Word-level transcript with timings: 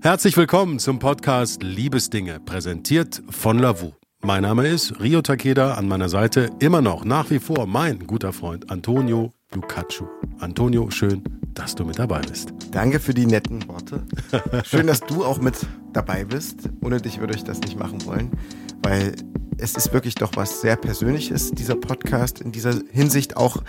Herzlich 0.00 0.36
willkommen 0.36 0.78
zum 0.78 1.00
Podcast 1.00 1.64
Liebesdinge, 1.64 2.38
präsentiert 2.38 3.20
von 3.30 3.58
Lavu. 3.58 3.94
Mein 4.20 4.42
Name 4.42 4.68
ist 4.68 5.00
Rio 5.00 5.22
Takeda, 5.22 5.74
an 5.74 5.88
meiner 5.88 6.08
Seite 6.08 6.50
immer 6.60 6.80
noch 6.80 7.04
nach 7.04 7.30
wie 7.30 7.40
vor 7.40 7.66
mein 7.66 8.06
guter 8.06 8.32
Freund 8.32 8.70
Antonio 8.70 9.32
Lucaccio. 9.52 10.08
Antonio, 10.38 10.88
schön, 10.90 11.24
dass 11.52 11.74
du 11.74 11.84
mit 11.84 11.98
dabei 11.98 12.20
bist. 12.20 12.52
Danke 12.70 13.00
für 13.00 13.12
die 13.12 13.26
netten 13.26 13.66
Worte. 13.66 14.06
Schön, 14.64 14.86
dass 14.86 15.00
du 15.00 15.24
auch 15.24 15.40
mit 15.40 15.66
dabei 15.92 16.24
bist. 16.24 16.70
Ohne 16.80 17.00
dich 17.00 17.18
würde 17.18 17.34
ich 17.34 17.42
das 17.42 17.60
nicht 17.60 17.76
machen 17.76 18.04
wollen, 18.06 18.30
weil 18.84 19.16
es 19.58 19.74
ist 19.74 19.92
wirklich 19.92 20.14
doch 20.14 20.30
was 20.36 20.60
sehr 20.60 20.76
Persönliches, 20.76 21.50
dieser 21.50 21.74
Podcast. 21.74 22.40
In 22.40 22.52
dieser 22.52 22.74
Hinsicht 22.92 23.36
auch 23.36 23.64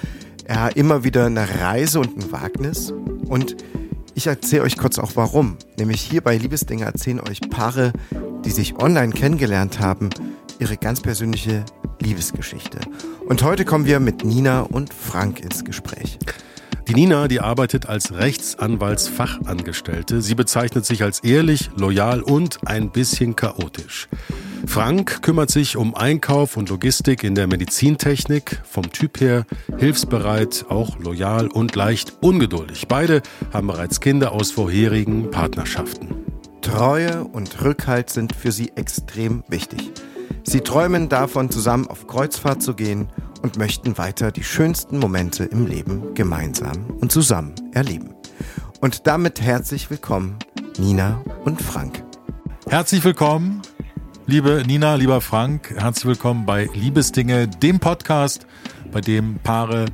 ja, 0.48 0.68
immer 0.68 1.04
wieder 1.04 1.26
eine 1.26 1.48
Reise 1.60 2.00
und 2.00 2.16
ein 2.18 2.32
Wagnis. 2.32 2.92
Und 3.28 3.56
ich 4.16 4.28
erzähle 4.28 4.64
euch 4.64 4.78
kurz 4.78 5.00
auch 5.00 5.12
warum. 5.16 5.58
Nämlich 5.78 6.02
hier 6.02 6.22
bei 6.22 6.38
Liebesdinge 6.38 6.86
erzählen 6.86 7.20
euch 7.20 7.42
Paare, 7.50 7.94
die 8.46 8.52
sich 8.52 8.78
online 8.78 9.14
kennengelernt 9.14 9.80
haben, 9.80 10.10
ihre 10.60 10.78
ganz 10.78 11.02
persönliche 11.02 11.66
Liebesgeschichte. 12.02 12.80
Und 13.28 13.44
heute 13.44 13.66
kommen 13.66 13.86
wir 13.86 14.00
mit 14.00 14.24
Nina 14.24 14.62
und 14.62 14.94
Frank 14.94 15.40
ins 15.40 15.64
Gespräch. 15.64 16.18
Die 16.88 16.94
Nina, 16.94 17.28
die 17.28 17.40
arbeitet 17.40 17.88
als 17.88 18.14
Rechtsanwaltsfachangestellte. 18.14 20.22
Sie 20.22 20.36
bezeichnet 20.36 20.86
sich 20.86 21.04
als 21.04 21.20
ehrlich, 21.20 21.70
loyal 21.76 22.22
und 22.22 22.68
ein 22.68 22.92
bisschen 22.92 23.36
chaotisch. 23.36 24.08
Frank 24.66 25.22
kümmert 25.22 25.50
sich 25.50 25.78
um 25.78 25.96
Einkauf 25.96 26.58
und 26.58 26.70
Logistik 26.70 27.24
in 27.24 27.36
der 27.36 27.48
Medizintechnik, 27.48 28.62
vom 28.64 28.92
Typ 28.92 29.20
her 29.20 29.46
hilfsbereit, 29.78 30.66
auch 30.70 31.00
loyal 31.00 31.48
und 31.48 31.76
leicht 31.76 32.18
ungeduldig. 32.22 32.88
Beide 32.88 33.22
haben 33.52 33.68
bereits 33.68 34.00
Kinder 34.00 34.32
aus 34.32 34.52
vorherigen 34.52 35.32
Partnerschaften. 35.32 36.16
Treue 36.62 37.24
und 37.24 37.64
Rückhalt 37.64 38.10
sind 38.10 38.36
für 38.36 38.52
sie 38.52 38.72
extrem 38.76 39.44
wichtig. 39.48 39.92
Sie 40.44 40.62
träumen 40.62 41.10
davon, 41.10 41.50
zusammen 41.50 41.88
auf 41.88 42.08
Kreuzfahrt 42.08 42.62
zu 42.62 42.74
gehen 42.74 43.08
und 43.42 43.58
möchten 43.58 43.98
weiter 43.98 44.32
die 44.32 44.44
schönsten 44.44 45.00
Momente 45.00 45.46
im 45.46 45.66
Leben 45.68 46.14
gemeinsam 46.14 46.86
und 47.00 47.12
zusammen 47.12 47.56
erleben. 47.74 48.14
Und 48.82 49.08
damit 49.08 49.42
herzlich 49.42 49.90
willkommen, 49.90 50.38
Nina 50.78 51.22
und 51.46 51.62
Frank. 51.62 52.04
Herzlich 52.70 53.04
willkommen, 53.04 53.62
liebe 54.30 54.62
Nina, 54.66 54.94
lieber 54.94 55.22
Frank. 55.22 55.74
Herzlich 55.76 56.06
willkommen 56.06 56.46
bei 56.46 56.70
Liebesdinge, 56.76 57.48
dem 57.48 57.80
Podcast, 57.80 58.46
bei 58.92 59.02
dem 59.02 59.40
Paare 59.40 59.86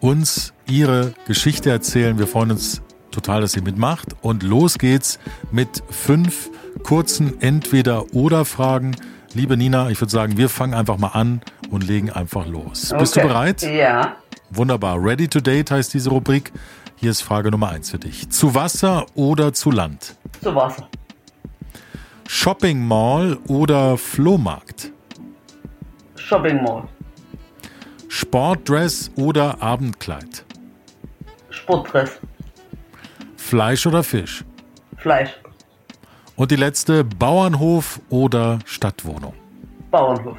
uns 0.00 0.52
ihre 0.66 1.14
Geschichte 1.28 1.70
erzählen. 1.70 2.18
Wir 2.18 2.26
freuen 2.26 2.50
uns 2.50 2.82
total, 3.12 3.40
dass 3.40 3.54
ihr 3.54 3.62
mitmacht. 3.62 4.16
Und 4.20 4.42
los 4.42 4.78
geht's 4.78 5.20
mit 5.52 5.84
fünf 5.90 6.50
kurzen 6.82 7.40
Entweder-Oder-Fragen. 7.40 8.96
Liebe 9.32 9.56
Nina, 9.56 9.90
ich 9.90 10.00
würde 10.00 10.10
sagen, 10.10 10.36
wir 10.36 10.48
fangen 10.48 10.74
einfach 10.74 10.98
mal 10.98 11.12
an 11.12 11.40
und 11.70 11.86
legen 11.86 12.10
einfach 12.10 12.48
los. 12.48 12.90
Okay. 12.90 13.00
Bist 13.00 13.16
du 13.16 13.20
bereit? 13.20 13.62
Ja. 13.62 14.16
Wunderbar. 14.50 15.00
Ready 15.00 15.28
to 15.28 15.40
Date 15.40 15.70
heißt 15.70 15.94
diese 15.94 16.10
Rubrik. 16.10 16.52
Hier 16.96 17.12
ist 17.12 17.22
Frage 17.22 17.52
Nummer 17.52 17.68
eins 17.68 17.90
für 17.90 17.98
dich. 17.98 18.28
Zu 18.30 18.56
Wasser 18.56 19.06
oder 19.14 19.52
zu 19.52 19.70
Land? 19.70 20.16
Zu 20.42 20.52
Wasser. 20.52 20.88
Shopping 22.30 22.86
Mall 22.86 23.38
oder 23.48 23.96
Flohmarkt? 23.96 24.92
Shopping 26.16 26.62
Mall. 26.62 26.82
Sportdress 28.08 29.10
oder 29.16 29.62
Abendkleid? 29.62 30.44
Sportdress. 31.48 32.20
Fleisch 33.38 33.86
oder 33.86 34.02
Fisch? 34.02 34.44
Fleisch. 34.98 35.30
Und 36.36 36.50
die 36.50 36.56
letzte, 36.56 37.02
Bauernhof 37.02 37.98
oder 38.10 38.58
Stadtwohnung? 38.66 39.32
Bauernhof. 39.90 40.36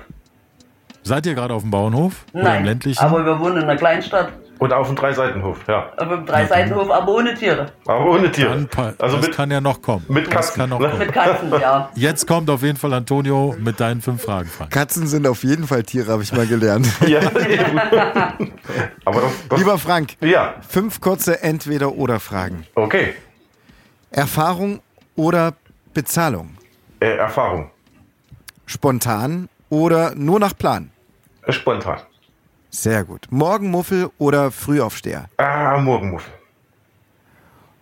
Seid 1.02 1.26
ihr 1.26 1.34
gerade 1.34 1.56
auf 1.56 1.64
dem 1.64 1.72
Bauernhof? 1.72 2.24
Nein, 2.34 2.44
oder 2.44 2.58
im 2.58 2.66
ländlichen? 2.66 3.04
aber 3.04 3.26
wir 3.26 3.40
wohnen 3.40 3.58
in 3.58 3.64
einer 3.64 3.78
Kleinstadt. 3.78 4.32
Und 4.60 4.74
auf 4.74 4.88
dem 4.88 4.98
Dreiseitenhof, 4.98 5.60
ja. 5.70 5.90
Auf 5.96 6.10
dem 6.10 6.26
Dreiseitenhof, 6.26 6.92
aber 6.92 7.14
ohne 7.14 7.34
Tiere. 7.34 7.68
Aber 7.88 8.06
ohne 8.06 8.30
Tiere. 8.30 8.68
Also 8.98 9.16
das 9.16 9.28
mit, 9.28 9.36
kann 9.36 9.50
ja 9.50 9.62
noch 9.62 9.82
kommen. 9.82 10.04
Mit 10.10 10.30
Katzen. 10.30 10.56
Kann 10.58 10.70
noch 10.70 10.80
kommen. 10.80 11.00
Mit 11.00 11.14
Katzen, 11.14 11.50
ja. 11.62 11.90
Jetzt 11.96 12.28
kommt 12.28 12.50
auf 12.50 12.62
jeden 12.62 12.78
Fall 12.78 12.94
Antonio 12.94 13.56
mit 13.58 13.80
deinen 13.80 14.02
fünf 14.02 14.22
Fragen, 14.22 14.50
Frank. 14.50 14.72
Katzen 14.72 15.08
sind 15.08 15.26
auf 15.28 15.44
jeden 15.46 15.66
Fall 15.66 15.84
Tiere, 15.84 16.12
habe 16.12 16.24
ich 16.24 16.34
mal 16.34 16.46
gelernt. 16.46 16.88
ja, 17.08 17.20
aber 19.06 19.22
das, 19.22 19.48
das, 19.48 19.60
Lieber 19.60 19.78
Frank, 19.78 20.18
ja. 20.20 20.56
fünf 20.68 21.00
kurze 21.00 21.42
Entweder-Oder-Fragen. 21.42 22.68
Okay. 22.76 23.14
Erfahrung 24.12 24.82
oder 25.16 25.54
Bezahlung? 25.94 26.58
Äh, 27.00 27.16
Erfahrung. 27.16 27.72
Spontan 28.66 29.48
oder 29.70 30.14
nur 30.16 30.40
nach 30.40 30.58
Plan? 30.58 30.92
Äh, 31.46 31.54
Spontan. 31.54 32.02
Sehr 32.70 33.04
gut. 33.04 33.28
Morgenmuffel 33.32 34.10
oder 34.18 34.52
Frühaufsteher? 34.52 35.26
Ah, 35.38 35.78
Morgenmuffel. 35.78 36.32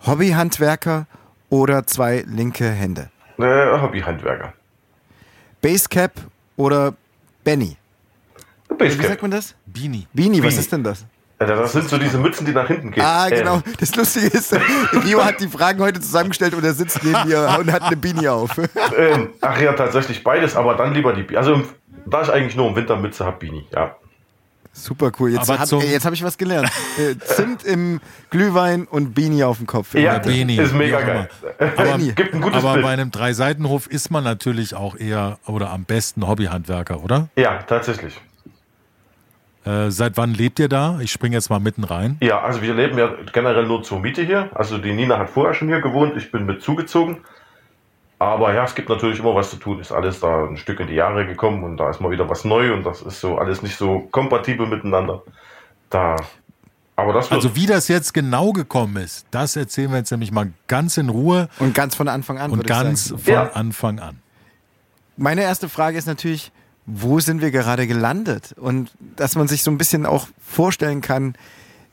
Hobbyhandwerker 0.05 1.07
oder 1.49 1.85
zwei 1.85 2.23
linke 2.27 2.69
Hände? 2.69 3.09
Äh, 3.37 3.79
Hobbyhandwerker. 3.81 4.53
Basecap 5.61 6.11
oder 6.55 6.93
Benny? 7.43 7.77
Basecap. 8.69 9.03
Wie 9.03 9.07
sagt 9.07 9.21
man 9.21 9.31
das? 9.31 9.55
Beanie. 9.65 10.07
Beanie, 10.13 10.37
was 10.39 10.47
Beanie. 10.49 10.59
ist 10.59 10.71
denn 10.71 10.83
das? 10.83 11.05
Alter, 11.39 11.55
das 11.55 11.71
sind 11.71 11.87
so 11.87 11.97
diese 11.99 12.17
Mützen, 12.17 12.45
die 12.47 12.51
nach 12.51 12.67
hinten 12.67 12.91
gehen. 12.91 13.03
Ah, 13.05 13.27
Äh, 13.27 13.39
genau. 13.39 13.61
Das 13.79 13.95
Lustige 13.95 14.25
ist, 14.27 14.55
Rio 15.05 15.23
hat 15.23 15.39
die 15.39 15.47
Fragen 15.47 15.81
heute 15.81 15.99
zusammengestellt 15.99 16.55
und 16.55 16.63
er 16.63 16.73
sitzt 16.73 17.03
neben 17.03 17.27
mir 17.27 17.57
und 17.59 17.71
hat 17.71 17.83
eine 17.83 17.95
Beanie 17.97 18.27
auf. 18.27 18.57
ähm, 18.97 19.29
ach 19.41 19.59
ja, 19.61 19.73
tatsächlich 19.73 20.23
beides, 20.23 20.55
aber 20.55 20.73
dann 20.75 20.93
lieber 20.95 21.13
die 21.13 21.21
Beanie. 21.23 21.37
Also, 21.37 21.63
da 22.07 22.23
ich 22.23 22.31
eigentlich 22.31 22.55
nur 22.55 22.67
im 22.69 22.75
Winter 22.75 22.95
Mütze 22.97 23.23
habe, 23.25 23.37
Beanie, 23.37 23.67
ja. 23.71 23.95
Super 24.77 25.11
cool. 25.19 25.31
Jetzt 25.31 25.49
habe 25.49 25.63
hab 25.65 26.13
ich 26.13 26.23
was 26.23 26.37
gelernt. 26.37 26.69
Äh, 26.97 27.15
Zimt 27.19 27.63
im 27.63 27.99
Glühwein 28.31 28.85
und 28.85 29.13
Beanie 29.13 29.43
auf 29.43 29.57
dem 29.57 29.67
Kopf. 29.67 29.93
Ja, 29.93 30.17
Beanie, 30.17 30.57
ist 30.57 30.73
mega 30.73 30.99
geil. 31.01 31.29
Aber, 31.59 31.69
Beanie. 31.69 32.13
Gibt 32.13 32.33
ein 32.33 32.41
gutes 32.41 32.57
aber 32.57 32.73
Bild. 32.73 32.85
bei 32.85 32.91
einem 32.91 33.11
Dreiseitenhof 33.11 33.85
ist 33.85 34.09
man 34.09 34.23
natürlich 34.23 34.73
auch 34.73 34.95
eher 34.95 35.37
oder 35.45 35.69
am 35.69 35.83
besten 35.83 36.27
Hobbyhandwerker, 36.27 37.03
oder? 37.03 37.29
Ja, 37.35 37.59
tatsächlich. 37.63 38.19
Äh, 39.63 39.91
seit 39.91 40.17
wann 40.17 40.33
lebt 40.33 40.59
ihr 40.59 40.69
da? 40.69 40.99
Ich 41.01 41.11
springe 41.11 41.35
jetzt 41.35 41.49
mal 41.49 41.59
mitten 41.59 41.83
rein. 41.83 42.17
Ja, 42.21 42.41
also 42.41 42.61
wir 42.61 42.73
leben 42.73 42.97
ja 42.97 43.11
generell 43.31 43.67
nur 43.67 43.83
zur 43.83 43.99
Miete 43.99 44.23
hier. 44.23 44.49
Also 44.55 44.77
die 44.77 44.93
Nina 44.93 45.19
hat 45.19 45.29
vorher 45.29 45.53
schon 45.53 45.67
hier 45.67 45.81
gewohnt, 45.81 46.13
ich 46.17 46.31
bin 46.31 46.45
mit 46.45 46.63
zugezogen. 46.63 47.17
Aber 48.19 48.53
ja, 48.53 48.63
es 48.63 48.73
gibt 48.73 48.89
natürlich 48.89 49.19
immer 49.19 49.35
was 49.35 49.51
zu 49.51 49.57
tun. 49.57 49.79
Ist 49.79 49.91
alles 49.91 50.19
da 50.19 50.45
ein 50.45 50.57
Stück 50.57 50.79
in 50.79 50.87
die 50.87 50.95
Jahre 50.95 51.27
gekommen 51.27 51.63
und 51.63 51.77
da 51.77 51.89
ist 51.89 52.01
mal 52.01 52.09
wieder 52.09 52.27
was 52.27 52.45
neu 52.45 52.73
und 52.73 52.83
das 52.83 53.01
ist 53.01 53.19
so 53.21 53.37
alles 53.37 53.61
nicht 53.61 53.77
so 53.77 54.07
kompatibel 54.11 54.65
miteinander. 54.65 55.21
Da. 55.89 56.15
Aber 56.95 57.13
das 57.13 57.31
Also 57.31 57.55
wie 57.55 57.67
das 57.67 57.87
jetzt 57.89 58.15
genau 58.15 58.53
gekommen 58.53 58.97
ist, 58.97 59.27
das 59.29 59.55
erzählen 59.55 59.91
wir 59.91 59.97
jetzt 59.97 60.09
nämlich 60.09 60.31
mal 60.31 60.51
ganz 60.67 60.97
in 60.97 61.09
Ruhe 61.09 61.47
Und 61.59 61.75
ganz 61.75 61.93
von 61.93 62.07
Anfang 62.07 62.39
an. 62.39 62.49
und 62.49 62.57
würde 62.57 62.73
ich 62.73 62.75
ganz 62.75 63.05
sagen. 63.09 63.21
von 63.21 63.33
Ja. 63.33 63.51
Anfang 63.51 63.99
an. 63.99 64.19
Meine 65.15 65.43
erste 65.43 65.69
Frage 65.69 65.97
ist 65.97 66.07
natürlich, 66.07 66.51
wo 66.87 67.19
sind 67.19 67.41
wir 67.41 67.51
gerade 67.51 67.85
gelandet? 67.85 68.55
Und 68.57 68.91
dass 69.15 69.35
man 69.35 69.47
sich 69.47 69.61
so 69.61 69.69
ein 69.69 69.77
bisschen 69.77 70.07
auch 70.07 70.27
vorstellen 70.41 71.01
kann, 71.01 71.35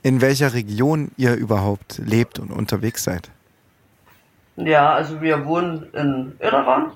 in 0.03 0.23
welcher 0.23 0.55
Region 0.55 1.11
ihr 1.19 1.35
überhaupt 1.35 1.99
lebt 1.99 2.39
und 2.39 2.51
unterwegs 2.51 3.05
seid. 3.05 3.31
Ja, 4.57 4.95
also 4.95 5.21
wir 5.21 5.45
wohnen 5.47 5.91
in 5.93 6.37
Itteran, 6.39 6.93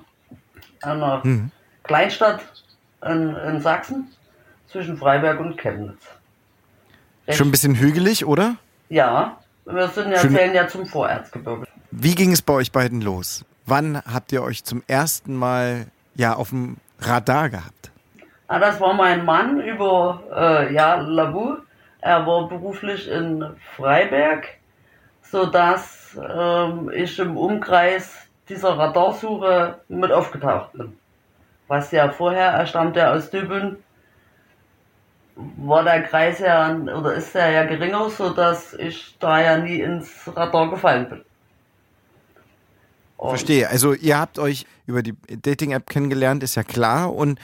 einer 0.81 1.21
Mhm. 1.23 1.51
Kleinstadt 1.83 2.41
in, 3.05 3.35
in 3.35 3.61
Sachsen, 3.61 4.07
zwischen 4.67 4.97
Freiberg 4.97 5.39
und 5.39 5.57
Chemnitz. 5.57 6.01
Recht- 7.27 7.37
Schon 7.37 7.49
ein 7.49 7.51
bisschen 7.51 7.75
hügelig, 7.75 8.25
oder? 8.25 8.55
Ja, 8.89 9.37
wir 9.65 9.87
sind 9.89 10.11
ja, 10.11 10.19
Schön- 10.19 10.35
zählen 10.35 10.53
ja 10.53 10.67
zum 10.67 10.85
Vorerzgebirge. 10.85 11.65
Wie 11.91 12.15
ging 12.15 12.31
es 12.31 12.41
bei 12.41 12.53
euch 12.53 12.71
beiden 12.71 13.01
los? 13.01 13.43
Wann 13.65 14.01
habt 14.11 14.31
ihr 14.31 14.41
euch 14.43 14.63
zum 14.63 14.83
ersten 14.87 15.35
Mal 15.35 15.87
ja 16.15 16.33
auf 16.35 16.49
dem 16.49 16.77
Radar 16.99 17.49
gehabt? 17.49 17.91
Ah, 18.47 18.59
das 18.59 18.79
war 18.79 18.93
mein 18.93 19.25
Mann 19.25 19.59
über 19.61 20.23
äh, 20.35 20.73
ja, 20.73 20.95
Labu. 20.95 21.55
Er 22.01 22.25
war 22.25 22.47
beruflich 22.47 23.07
in 23.09 23.43
Freiberg, 23.75 24.47
sodass 25.31 26.17
ähm, 26.17 26.89
ich 26.93 27.17
im 27.19 27.37
Umkreis 27.37 28.15
dieser 28.47 28.77
Radarsuche 28.77 29.79
mit 29.87 30.11
aufgetaucht 30.11 30.73
bin. 30.73 30.97
Was 31.67 31.91
ja 31.91 32.09
vorher, 32.11 32.47
er 32.47 32.65
stammte 32.65 33.09
aus 33.09 33.29
Dübeln, 33.29 33.77
war 35.35 35.83
der 35.83 36.03
Kreis 36.03 36.39
ja, 36.39 36.75
oder 36.75 37.13
ist 37.13 37.35
er 37.35 37.51
ja 37.51 37.63
geringer, 37.63 38.09
sodass 38.09 38.73
ich 38.73 39.15
da 39.19 39.39
ja 39.39 39.57
nie 39.57 39.79
ins 39.79 40.27
Radar 40.35 40.69
gefallen 40.69 41.09
bin. 41.09 41.21
Und- 43.17 43.29
Verstehe. 43.29 43.69
Also 43.69 43.93
ihr 43.93 44.19
habt 44.19 44.39
euch 44.39 44.65
über 44.85 45.03
die 45.03 45.15
Dating-App 45.27 45.87
kennengelernt, 45.89 46.41
ist 46.43 46.55
ja 46.55 46.63
klar, 46.63 47.13
und 47.13 47.39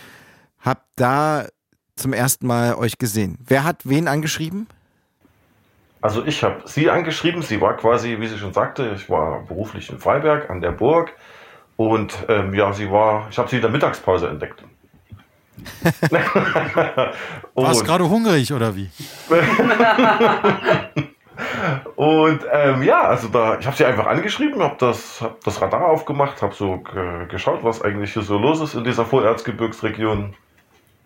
habt 0.59 0.87
da 0.95 1.45
zum 1.95 2.13
ersten 2.13 2.47
Mal 2.47 2.75
euch 2.75 2.97
gesehen. 2.97 3.37
Wer 3.45 3.63
hat 3.63 3.81
wen 3.87 4.07
angeschrieben? 4.07 4.67
Also 6.05 6.23
ich 6.23 6.43
habe 6.43 6.61
sie 6.65 6.91
angeschrieben. 6.91 7.41
Sie 7.41 7.59
war 7.59 7.75
quasi, 7.77 8.17
wie 8.19 8.27
sie 8.27 8.37
schon 8.37 8.53
sagte, 8.53 8.91
ich 8.95 9.09
war 9.09 9.41
beruflich 9.47 9.89
in 9.89 9.97
Freiberg 9.97 10.51
an 10.51 10.61
der 10.61 10.69
Burg. 10.69 11.11
Und 11.77 12.15
ähm, 12.29 12.53
ja, 12.53 12.71
sie 12.73 12.91
war, 12.91 13.25
ich 13.31 13.39
habe 13.39 13.49
sie 13.49 13.55
in 13.55 13.63
der 13.63 13.71
Mittagspause 13.71 14.29
entdeckt. 14.29 14.63
Warst 17.55 17.85
gerade 17.85 18.07
hungrig 18.07 18.53
oder 18.53 18.75
wie? 18.75 18.91
und 21.95 22.41
ähm, 22.53 22.83
ja, 22.83 23.05
also 23.05 23.29
da, 23.29 23.57
ich 23.57 23.65
habe 23.65 23.75
sie 23.75 23.85
einfach 23.85 24.05
angeschrieben, 24.05 24.61
habe 24.61 24.75
das, 24.77 25.21
hab 25.21 25.43
das 25.43 25.59
Radar 25.59 25.87
aufgemacht, 25.87 26.43
habe 26.43 26.53
so 26.53 26.83
geschaut, 27.29 27.63
was 27.63 27.81
eigentlich 27.81 28.13
hier 28.13 28.21
so 28.21 28.37
los 28.37 28.61
ist 28.61 28.75
in 28.75 28.83
dieser 28.83 29.05
Vorerzgebirgsregion. 29.05 30.35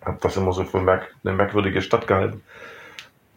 Habe 0.04 0.18
das 0.20 0.36
immer 0.36 0.52
so 0.52 0.64
für 0.64 0.82
merk 0.82 1.14
eine 1.24 1.32
merkwürdige 1.32 1.80
Stadt 1.80 2.06
gehalten. 2.06 2.42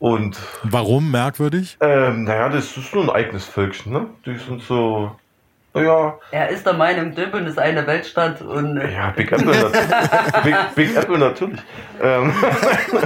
Und 0.04 0.38
warum 0.64 1.12
merkwürdig? 1.12 1.78
Ähm, 1.80 2.26
naja, 2.26 2.50
das 2.50 2.76
ist 2.76 2.94
nur 2.94 3.06
ein 3.06 3.10
eigenes 3.10 3.46
Völkchen, 3.46 3.94
ne? 3.94 4.08
Die 4.26 4.36
sind 4.36 4.62
so 4.62 5.16
ja. 5.76 6.20
Er 6.32 6.50
ist 6.50 6.66
der 6.66 6.74
Meinung, 6.74 7.16
Döbeln 7.16 7.48
ist 7.48 7.58
eine 7.58 7.88
Weltstadt 7.88 8.42
und. 8.42 8.76
Ja, 8.76 9.12
Big 9.12 9.32
Apple, 9.32 9.54
Big, 10.44 10.56
Big 10.76 10.96
Apple 10.98 11.18
natürlich. 11.18 11.60
Ähm. 12.02 12.34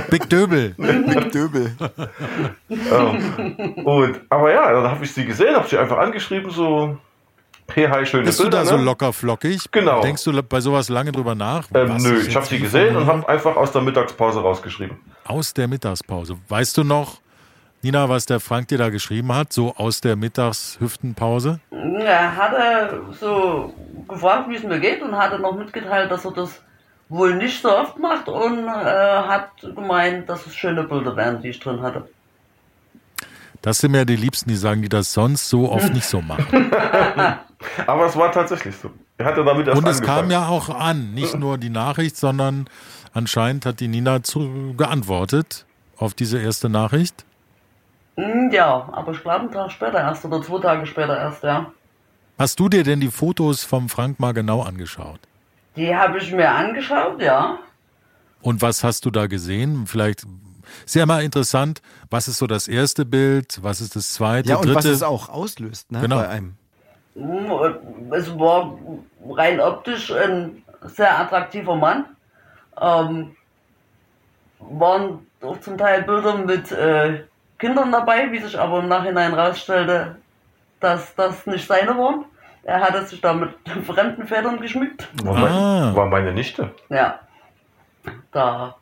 Big 0.10 0.28
Döbel. 0.28 0.74
Big 0.76 1.32
Döbel. 1.32 1.72
ähm. 2.68 3.74
Und, 3.86 4.22
aber 4.30 4.52
ja, 4.52 4.72
dann 4.74 4.90
habe 4.90 5.06
ich 5.06 5.14
sie 5.14 5.26
gesehen, 5.26 5.56
habe 5.56 5.68
sie 5.68 5.78
einfach 5.78 6.00
angeschrieben, 6.00 6.50
so. 6.50 6.98
Hey, 7.74 7.88
hi, 7.88 8.06
schöne 8.06 8.24
Bist 8.24 8.40
Bilder, 8.40 8.64
du 8.64 8.66
da 8.66 8.72
ne? 8.72 8.78
so 8.80 8.84
locker 8.84 9.14
flockig? 9.14 9.72
Genau. 9.72 10.02
Denkst 10.02 10.24
du 10.24 10.42
bei 10.42 10.62
sowas 10.62 10.90
lange 10.90 11.12
drüber 11.12 11.36
nach? 11.36 11.68
Ähm, 11.74 11.98
nö, 11.98 12.22
ich 12.28 12.36
habe 12.36 12.46
sie 12.46 12.60
gesehen 12.60 12.96
und 12.96 13.06
habe 13.06 13.28
einfach 13.30 13.56
aus 13.56 13.72
der 13.72 13.82
Mittagspause 13.82 14.40
rausgeschrieben. 14.40 14.98
Aus 15.26 15.54
der 15.54 15.68
Mittagspause. 15.68 16.38
Weißt 16.48 16.78
du 16.78 16.84
noch, 16.84 17.20
Nina, 17.84 18.10
was 18.10 18.26
der 18.26 18.40
Frank 18.40 18.70
dir 18.70 18.78
da 18.78 18.90
geschrieben 18.90 19.34
hat, 19.34 19.54
so 19.54 19.76
aus 19.76 20.02
der 20.02 20.16
Mittagshüftenpause? 20.16 21.60
Er 21.72 22.36
hatte 22.36 23.02
so 23.20 23.74
gefragt, 24.08 24.50
wie 24.50 24.56
es 24.56 24.64
mir 24.64 24.80
geht 24.80 25.02
und 25.04 25.16
hatte 25.16 25.40
noch 25.40 25.56
mitgeteilt, 25.56 26.10
dass 26.10 26.26
er 26.26 26.32
das 26.32 26.62
wohl 27.10 27.36
nicht 27.36 27.62
so 27.62 27.70
oft 27.70 28.00
macht 28.00 28.28
und 28.28 28.66
äh, 28.68 28.72
hat 28.72 29.52
gemeint, 29.62 30.28
dass 30.30 30.46
es 30.48 30.56
schöne 30.56 30.84
Bilder 30.84 31.16
wären, 31.16 31.42
die 31.42 31.50
ich 31.50 31.60
drin 31.60 31.82
hatte. 31.82 32.08
Das 33.68 33.80
sind 33.80 33.92
mir 33.92 34.06
die 34.06 34.16
Liebsten, 34.16 34.48
die 34.50 34.56
sagen, 34.56 34.82
die 34.82 34.88
das 34.88 35.12
sonst 35.12 35.50
so 35.50 35.70
oft 35.70 35.94
nicht 35.94 36.06
so 36.06 36.22
machen. 36.22 36.72
Aber 37.86 38.06
es 38.06 38.16
war 38.16 38.32
tatsächlich 38.32 38.74
so. 38.78 38.92
Er 39.18 39.26
hatte 39.26 39.44
damit 39.44 39.68
erst 39.68 39.78
Und 39.78 39.86
es 39.90 39.98
angefangen. 39.98 40.22
kam 40.22 40.32
ja 40.32 40.48
auch 40.48 40.70
an, 40.70 41.14
nicht 41.14 41.38
nur 41.38 41.58
die 41.58 41.70
Nachricht, 41.70 42.16
sondern 42.16 42.70
anscheinend 43.12 43.66
hat 43.66 43.82
die 43.82 43.90
Nina 43.90 44.24
zu, 44.24 44.74
geantwortet 44.78 45.66
auf 45.98 46.14
diese 46.14 46.40
erste 46.40 46.70
Nachricht. 46.70 47.26
Hm, 48.16 48.52
Ja, 48.54 48.88
aber 48.94 49.12
ich 49.12 49.22
glaube 49.22 49.42
einen 49.42 49.52
Tag 49.52 49.70
später 49.74 50.00
erst 50.00 50.24
oder 50.24 50.42
zwei 50.42 50.62
Tage 50.62 50.86
später 50.86 51.18
erst, 51.18 51.44
ja. 51.44 51.70
Hast 52.40 52.62
du 52.62 52.70
dir 52.70 52.86
denn 52.86 53.02
die 53.02 53.12
Fotos 53.12 53.66
vom 53.66 53.90
Frank 53.90 54.18
mal 54.18 54.32
genau 54.34 54.62
angeschaut? 54.62 55.20
Die 55.76 55.94
habe 55.94 56.20
ich 56.20 56.32
mir 56.32 56.50
angeschaut, 56.50 57.22
ja. 57.22 57.60
Und 58.42 58.62
was 58.62 58.86
hast 58.86 59.04
du 59.04 59.12
da 59.12 59.28
gesehen? 59.28 59.88
Vielleicht 59.88 60.24
sehr 60.86 61.06
mal 61.06 61.24
interessant, 61.24 61.82
was 62.10 62.28
ist 62.28 62.38
so 62.38 62.48
das 62.48 62.68
erste 62.68 63.06
Bild, 63.06 63.60
was 63.64 63.82
ist 63.82 63.96
das 63.96 64.14
zweite, 64.14 64.50
Ja, 64.50 64.56
und 64.58 64.66
dritte? 64.66 64.76
was 64.78 64.86
es 64.86 65.04
auch 65.04 65.30
auslöst, 65.30 65.92
ne? 65.92 66.02
Genau. 66.02 66.18
Bei 66.18 66.30
einem. 66.30 66.56
Hm, 67.16 67.52
Es 68.12 68.30
war 68.38 68.78
rein 69.30 69.60
optisch 69.60 70.12
ein 70.12 70.64
sehr 70.84 71.20
attraktiver 71.20 71.76
Mann. 71.76 72.06
Ähm, 72.80 73.36
waren 74.60 75.26
auch 75.42 75.60
zum 75.62 75.78
Teil 75.78 76.04
Bilder 76.04 76.36
mit 76.38 76.72
äh, 76.72 77.24
Kindern 77.60 77.92
dabei, 77.92 78.32
wie 78.32 78.40
sich 78.40 78.58
aber 78.60 78.80
im 78.80 78.88
Nachhinein 78.88 79.34
herausstellte, 79.34 80.16
dass 80.80 81.14
das 81.16 81.46
nicht 81.48 81.68
seine 81.68 81.98
waren. 81.98 82.26
Er 82.64 82.82
hatte 82.82 83.06
sich 83.06 83.22
da 83.22 83.34
mit 83.34 83.50
fremden 83.86 84.28
Federn 84.28 84.60
geschmückt. 84.60 85.08
War, 85.24 85.34
mein, 85.40 85.52
Ah. 85.52 85.96
war 85.96 86.06
meine 86.08 86.34
Nichte. 86.34 86.72
Ja. 86.90 87.20
Da. 88.32 88.76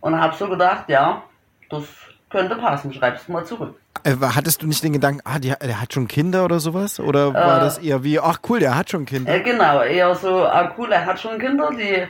Und 0.00 0.18
hab 0.20 0.34
so 0.34 0.48
gedacht, 0.48 0.84
ja, 0.88 1.22
das 1.70 1.84
könnte 2.28 2.56
passen. 2.56 2.92
Schreib's 2.92 3.28
mal 3.28 3.44
zurück. 3.44 3.76
Äh, 4.04 4.16
hattest 4.20 4.62
du 4.62 4.66
nicht 4.66 4.82
den 4.82 4.92
Gedanken, 4.92 5.20
ah, 5.24 5.38
die, 5.38 5.48
der 5.60 5.80
hat 5.80 5.92
schon 5.92 6.06
Kinder 6.08 6.44
oder 6.44 6.60
sowas? 6.60 7.00
Oder 7.00 7.34
war 7.34 7.58
Äh. 7.58 7.60
das 7.60 7.78
eher 7.78 8.04
wie, 8.04 8.20
ach 8.20 8.38
cool, 8.48 8.60
der 8.60 8.76
hat 8.76 8.90
schon 8.90 9.04
Kinder? 9.04 9.32
Äh, 9.32 9.40
genau, 9.40 9.82
eher 9.82 10.14
so, 10.14 10.44
ah 10.44 10.72
cool, 10.78 10.90
er 10.92 11.04
hat 11.06 11.20
schon 11.20 11.38
Kinder, 11.38 11.70
die, 11.76 12.06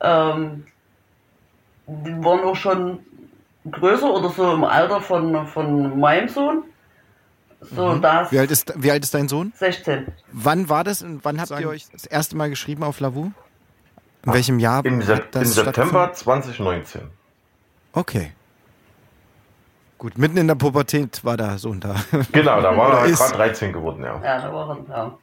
ähm, 0.00 0.64
die 1.86 2.24
waren 2.24 2.40
auch 2.44 2.56
schon 2.56 3.00
größer 3.70 4.10
oder 4.12 4.28
so 4.30 4.52
im 4.52 4.64
Alter 4.64 5.00
von, 5.00 5.46
von 5.48 5.98
meinem 5.98 6.28
Sohn. 6.28 6.64
So 7.60 7.96
dass 7.96 8.30
Wie 8.30 8.38
alt, 8.38 8.50
ist, 8.50 8.74
wie 8.76 8.90
alt 8.90 9.02
ist 9.02 9.14
dein 9.14 9.26
Sohn? 9.26 9.52
16. 9.56 10.06
Wann 10.32 10.68
war 10.68 10.84
das 10.84 11.02
und 11.02 11.24
wann 11.24 11.40
habt 11.40 11.50
ihr 11.50 11.68
euch 11.68 11.86
das 11.90 12.04
erste 12.04 12.36
Mal 12.36 12.50
geschrieben 12.50 12.82
auf 12.84 13.00
Lavu? 13.00 13.32
In 14.26 14.32
welchem 14.34 14.58
Jahr 14.58 14.84
Im, 14.84 15.00
das 15.00 15.08
im 15.08 15.44
September 15.46 15.62
stattgefunden? 15.62 16.14
2019. 16.14 17.02
Okay. 17.92 18.32
Gut, 20.04 20.18
mitten 20.18 20.36
in 20.36 20.46
der 20.48 20.54
Pubertät 20.54 21.24
war 21.24 21.38
der 21.38 21.56
Sohn 21.56 21.80
da. 21.80 21.96
Genau, 22.30 22.60
da 22.60 22.76
war 22.76 23.04
er 23.06 23.10
gerade 23.10 23.36
13 23.36 23.72
geworden, 23.72 24.04
ja. 24.04 24.20
Ja, 24.22 24.38
da 24.42 24.52
war 24.52 24.76
er, 24.76 24.94
ja. 24.94 25.18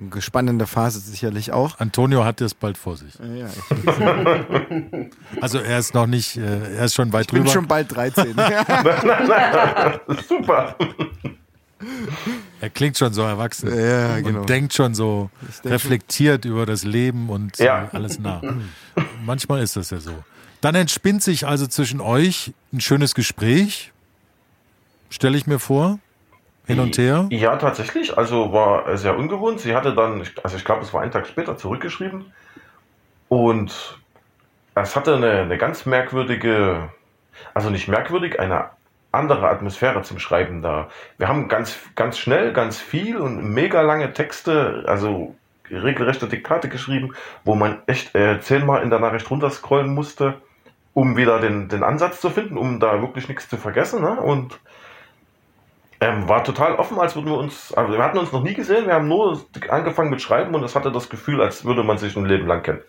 Eine 0.00 0.22
spannende 0.22 0.66
Phase 0.66 0.98
sicherlich 0.98 1.52
auch. 1.52 1.78
Antonio 1.78 2.24
hat 2.24 2.40
es 2.40 2.52
bald 2.52 2.78
vor 2.78 2.96
sich. 2.96 3.14
Ja, 3.14 3.46
ich 3.46 3.54
Also 5.40 5.58
er 5.58 5.78
ist 5.78 5.94
noch 5.94 6.08
nicht, 6.08 6.36
äh, 6.36 6.74
er 6.78 6.86
ist 6.86 6.96
schon 6.96 7.12
weit 7.12 7.28
bin 7.28 7.42
drüber. 7.44 7.52
schon 7.52 7.68
bald 7.68 7.94
13. 7.94 8.34
Super. 10.28 10.74
er 12.60 12.70
klingt 12.70 12.98
schon 12.98 13.12
so 13.12 13.22
erwachsen 13.22 13.68
ja, 13.68 14.18
genau. 14.18 14.40
und 14.40 14.48
denkt 14.48 14.72
schon 14.74 14.96
so 14.96 15.30
Ich 15.48 15.60
denk 15.60 15.74
reflektiert 15.76 16.44
über 16.44 16.66
das 16.66 16.82
Leben 16.82 17.30
und 17.30 17.56
Ja. 17.58 17.88
alles 17.92 18.18
nach. 18.18 18.42
Manchmal 19.24 19.62
ist 19.62 19.76
das 19.76 19.90
ja 19.90 20.00
so. 20.00 20.24
Dann 20.60 20.74
entspinnt 20.74 21.22
sich 21.22 21.46
also 21.46 21.66
zwischen 21.66 22.00
euch 22.00 22.52
ein 22.72 22.80
schönes 22.80 23.14
Gespräch, 23.14 23.92
stelle 25.10 25.36
ich 25.36 25.46
mir 25.46 25.58
vor, 25.58 25.98
hin 26.66 26.80
und 26.80 26.98
her. 26.98 27.26
Ja, 27.30 27.56
tatsächlich. 27.56 28.18
Also 28.18 28.52
war 28.52 28.96
sehr 28.96 29.16
ungewohnt. 29.16 29.60
Sie 29.60 29.74
hatte 29.76 29.94
dann, 29.94 30.24
also 30.42 30.56
ich 30.56 30.64
glaube, 30.64 30.82
es 30.82 30.92
war 30.92 31.02
einen 31.02 31.12
Tag 31.12 31.26
später 31.26 31.56
zurückgeschrieben. 31.56 32.32
Und 33.28 33.98
es 34.74 34.96
hatte 34.96 35.16
eine, 35.16 35.42
eine 35.42 35.58
ganz 35.58 35.86
merkwürdige, 35.86 36.90
also 37.54 37.70
nicht 37.70 37.88
merkwürdig, 37.88 38.40
eine 38.40 38.70
andere 39.12 39.48
Atmosphäre 39.48 40.02
zum 40.02 40.18
Schreiben 40.18 40.60
da. 40.62 40.88
Wir 41.18 41.28
haben 41.28 41.48
ganz, 41.48 41.78
ganz 41.94 42.18
schnell, 42.18 42.52
ganz 42.52 42.78
viel 42.78 43.16
und 43.16 43.42
mega 43.42 43.80
lange 43.80 44.12
Texte, 44.12 44.84
also 44.86 45.34
regelrechte 45.70 46.28
Diktate 46.28 46.68
geschrieben, 46.68 47.14
wo 47.44 47.54
man 47.54 47.78
echt 47.86 48.14
äh, 48.14 48.40
zehnmal 48.40 48.82
in 48.82 48.90
der 48.90 49.00
Nachricht 49.00 49.30
runterscrollen 49.30 49.92
musste, 49.92 50.34
um 50.96 51.14
wieder 51.14 51.40
den, 51.40 51.68
den 51.68 51.82
Ansatz 51.82 52.22
zu 52.22 52.30
finden, 52.30 52.56
um 52.56 52.80
da 52.80 53.02
wirklich 53.02 53.28
nichts 53.28 53.50
zu 53.50 53.58
vergessen. 53.58 54.00
Ne? 54.00 54.18
Und 54.18 54.58
ähm, 56.00 56.26
war 56.26 56.42
total 56.42 56.76
offen, 56.76 56.98
als 56.98 57.14
würden 57.14 57.26
wir 57.26 57.36
uns, 57.36 57.74
also 57.74 57.92
wir 57.92 58.02
hatten 58.02 58.16
uns 58.16 58.32
noch 58.32 58.42
nie 58.42 58.54
gesehen, 58.54 58.86
wir 58.86 58.94
haben 58.94 59.06
nur 59.06 59.44
angefangen 59.68 60.08
mit 60.08 60.22
Schreiben 60.22 60.54
und 60.54 60.64
es 60.64 60.74
hatte 60.74 60.90
das 60.90 61.10
Gefühl, 61.10 61.42
als 61.42 61.66
würde 61.66 61.82
man 61.82 61.98
sich 61.98 62.16
ein 62.16 62.24
Leben 62.24 62.46
lang 62.46 62.62
kennen. 62.62 62.80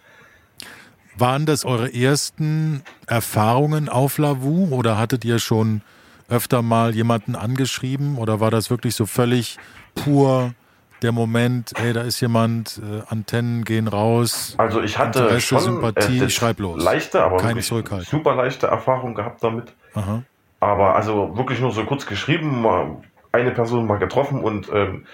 Waren 1.17 1.45
das 1.45 1.65
eure 1.65 1.93
ersten 1.93 2.81
Erfahrungen 3.07 3.89
auf 3.89 4.17
Lavu 4.17 4.69
oder 4.73 4.97
hattet 4.97 5.25
ihr 5.25 5.39
schon 5.39 5.81
öfter 6.29 6.61
mal 6.61 6.95
jemanden 6.95 7.35
angeschrieben 7.35 8.17
oder 8.17 8.39
war 8.39 8.51
das 8.51 8.69
wirklich 8.69 8.95
so 8.95 9.05
völlig 9.05 9.57
pur 9.95 10.53
der 11.01 11.11
Moment, 11.11 11.73
ey, 11.79 11.93
da 11.93 12.01
ist 12.01 12.19
jemand, 12.21 12.81
äh, 12.83 13.01
Antennen 13.09 13.63
gehen 13.63 13.87
raus. 13.87 14.55
Also 14.57 14.81
ich 14.81 14.97
hatte 14.97 15.19
Interesse, 15.19 15.41
schon 15.41 15.59
Sympathie, 15.59 16.19
das 16.19 16.33
schreib 16.33 16.59
los. 16.59 16.83
leichte, 16.83 17.23
aber 17.23 17.37
Keine 17.37 17.61
Zurückhaltung. 17.61 18.07
super 18.09 18.35
leichte 18.35 18.67
Erfahrung 18.67 19.13
gehabt 19.15 19.43
damit. 19.43 19.73
Aha. 19.93 20.23
Aber 20.59 20.95
also 20.95 21.37
wirklich 21.37 21.59
nur 21.59 21.71
so 21.71 21.83
kurz 21.85 22.05
geschrieben, 22.07 22.61
mal 22.61 22.97
eine 23.31 23.51
Person 23.51 23.85
mal 23.85 23.97
getroffen 23.99 24.41
und 24.41 24.69
ähm, 24.73 25.05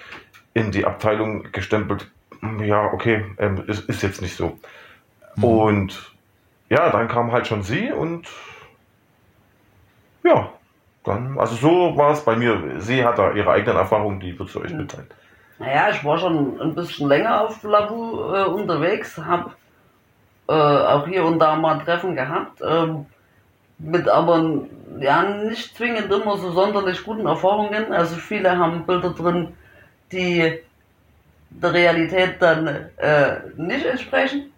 in 0.54 0.72
die 0.72 0.86
Abteilung 0.86 1.52
gestempelt. 1.52 2.10
hm, 2.40 2.64
Ja, 2.64 2.86
okay, 2.94 3.26
ähm, 3.38 3.64
ist, 3.68 3.90
ist 3.90 4.04
jetzt 4.04 4.22
nicht 4.22 4.38
so. 4.38 4.58
Mhm. 5.36 5.44
Und 5.44 6.14
ja, 6.70 6.90
dann 6.92 7.08
kam 7.10 7.32
halt 7.32 7.46
schon 7.48 7.64
sie 7.64 7.92
und 7.92 8.28
ja, 10.24 10.50
dann, 11.04 11.38
also 11.38 11.56
so 11.56 11.98
war 11.98 12.12
es 12.12 12.22
bei 12.24 12.36
mir. 12.38 12.80
Sie 12.80 13.04
hat 13.04 13.18
da 13.18 13.34
ihre 13.34 13.52
eigenen 13.52 13.76
Erfahrungen, 13.78 14.20
die 14.22 14.38
wird 14.40 14.50
sie 14.50 14.60
euch 14.62 14.72
mitteilen. 14.74 15.08
Naja, 15.60 15.90
ich 15.92 16.04
war 16.04 16.18
schon 16.18 16.60
ein 16.60 16.76
bisschen 16.76 17.08
länger 17.08 17.42
auf 17.42 17.64
Lavu 17.64 18.34
äh, 18.34 18.46
unterwegs, 18.46 19.18
hab 19.18 19.56
äh, 20.48 20.54
auch 20.54 21.08
hier 21.08 21.24
und 21.26 21.40
da 21.40 21.56
mal 21.56 21.80
Treffen 21.80 22.16
gehabt, 22.16 22.62
ähm, 22.66 23.06
mit 23.78 24.08
aber 24.08 24.66
ja, 25.00 25.24
nicht 25.24 25.76
zwingend 25.76 26.12
immer 26.12 26.38
so 26.38 26.52
sonderlich 26.52 27.04
guten 27.04 27.26
Erfahrungen. 27.26 27.92
Also 27.92 28.16
viele 28.16 28.58
haben 28.58 28.86
Bilder 28.86 29.12
drin, 29.12 29.54
die 30.12 30.60
der 31.50 31.74
Realität 31.74 32.36
dann 32.40 32.68
äh, 32.98 33.36
nicht 33.56 33.86
entsprechen. 33.86 34.52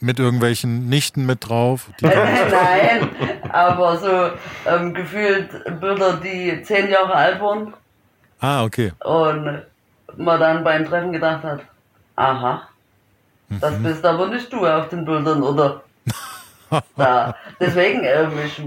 mit 0.00 0.18
irgendwelchen 0.18 0.88
Nichten 0.88 1.26
mit 1.26 1.48
drauf? 1.48 1.90
Nein, 2.00 3.10
aber 3.50 3.96
so 3.96 4.70
ähm, 4.70 4.94
gefühlt 4.94 5.50
Bilder, 5.80 6.20
die 6.22 6.62
zehn 6.62 6.90
Jahre 6.90 7.14
alt 7.14 7.40
waren 7.40 7.74
ah, 8.40 8.64
okay. 8.64 8.92
und 9.04 9.62
man 10.18 10.40
dann 10.40 10.64
beim 10.64 10.84
Treffen 10.84 11.12
gedacht 11.12 11.44
hat, 11.44 11.60
aha, 12.16 12.68
das 13.48 13.82
bist 13.82 14.04
aber 14.04 14.28
nicht 14.28 14.52
du 14.52 14.66
auf 14.66 14.88
den 14.88 15.04
Bildern, 15.04 15.42
oder? 15.42 15.82
ja, 16.96 17.34
deswegen, 17.58 18.02
ähm, 18.04 18.32
ich 18.44 18.62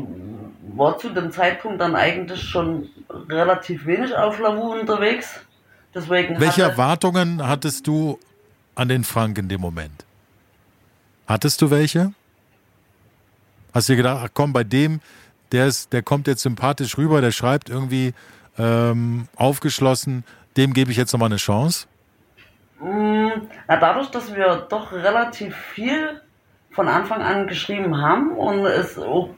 war 0.75 0.97
zu 0.97 1.09
dem 1.09 1.31
Zeitpunkt 1.31 1.81
dann 1.81 1.95
eigentlich 1.95 2.41
schon 2.41 2.89
relativ 3.29 3.85
wenig 3.85 4.15
auf 4.15 4.39
Lavu 4.39 4.73
unterwegs. 4.73 5.39
Deswegen 5.93 6.39
Welche 6.39 6.63
hatte, 6.63 6.71
Erwartungen 6.71 7.45
hattest 7.45 7.85
du 7.85 8.17
an 8.75 8.87
den 8.87 9.03
Frank 9.03 9.37
in 9.37 9.49
dem 9.49 9.61
Moment? 9.61 10.05
Hattest 11.27 11.61
du 11.61 11.69
welche? 11.69 12.13
Hast 13.73 13.89
du 13.89 13.93
dir 13.93 13.97
gedacht, 13.97 14.21
ach 14.25 14.29
komm, 14.33 14.53
bei 14.53 14.63
dem, 14.63 15.01
der, 15.51 15.67
ist, 15.67 15.93
der 15.93 16.01
kommt 16.01 16.27
jetzt 16.27 16.41
sympathisch 16.41 16.97
rüber, 16.97 17.21
der 17.21 17.31
schreibt 17.31 17.69
irgendwie 17.69 18.13
ähm, 18.57 19.27
aufgeschlossen, 19.35 20.23
dem 20.57 20.73
gebe 20.73 20.91
ich 20.91 20.97
jetzt 20.97 21.13
nochmal 21.13 21.29
eine 21.29 21.37
Chance? 21.37 21.87
na, 22.83 23.77
dadurch, 23.77 24.09
dass 24.09 24.33
wir 24.35 24.65
doch 24.69 24.91
relativ 24.91 25.55
viel 25.55 26.21
von 26.71 26.87
Anfang 26.87 27.21
an 27.21 27.47
geschrieben 27.47 28.01
haben 28.01 28.31
und 28.31 28.65
es 28.65 28.97
auch 28.97 29.29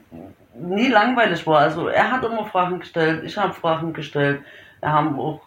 nie 0.54 0.88
langweilig 0.88 1.46
war. 1.46 1.58
Also 1.60 1.88
er 1.88 2.10
hat 2.10 2.24
immer 2.24 2.46
Fragen 2.46 2.80
gestellt, 2.80 3.22
ich 3.24 3.36
habe 3.36 3.52
Fragen 3.52 3.92
gestellt. 3.92 4.42
Wir 4.80 4.92
haben 4.92 5.18
auch 5.18 5.40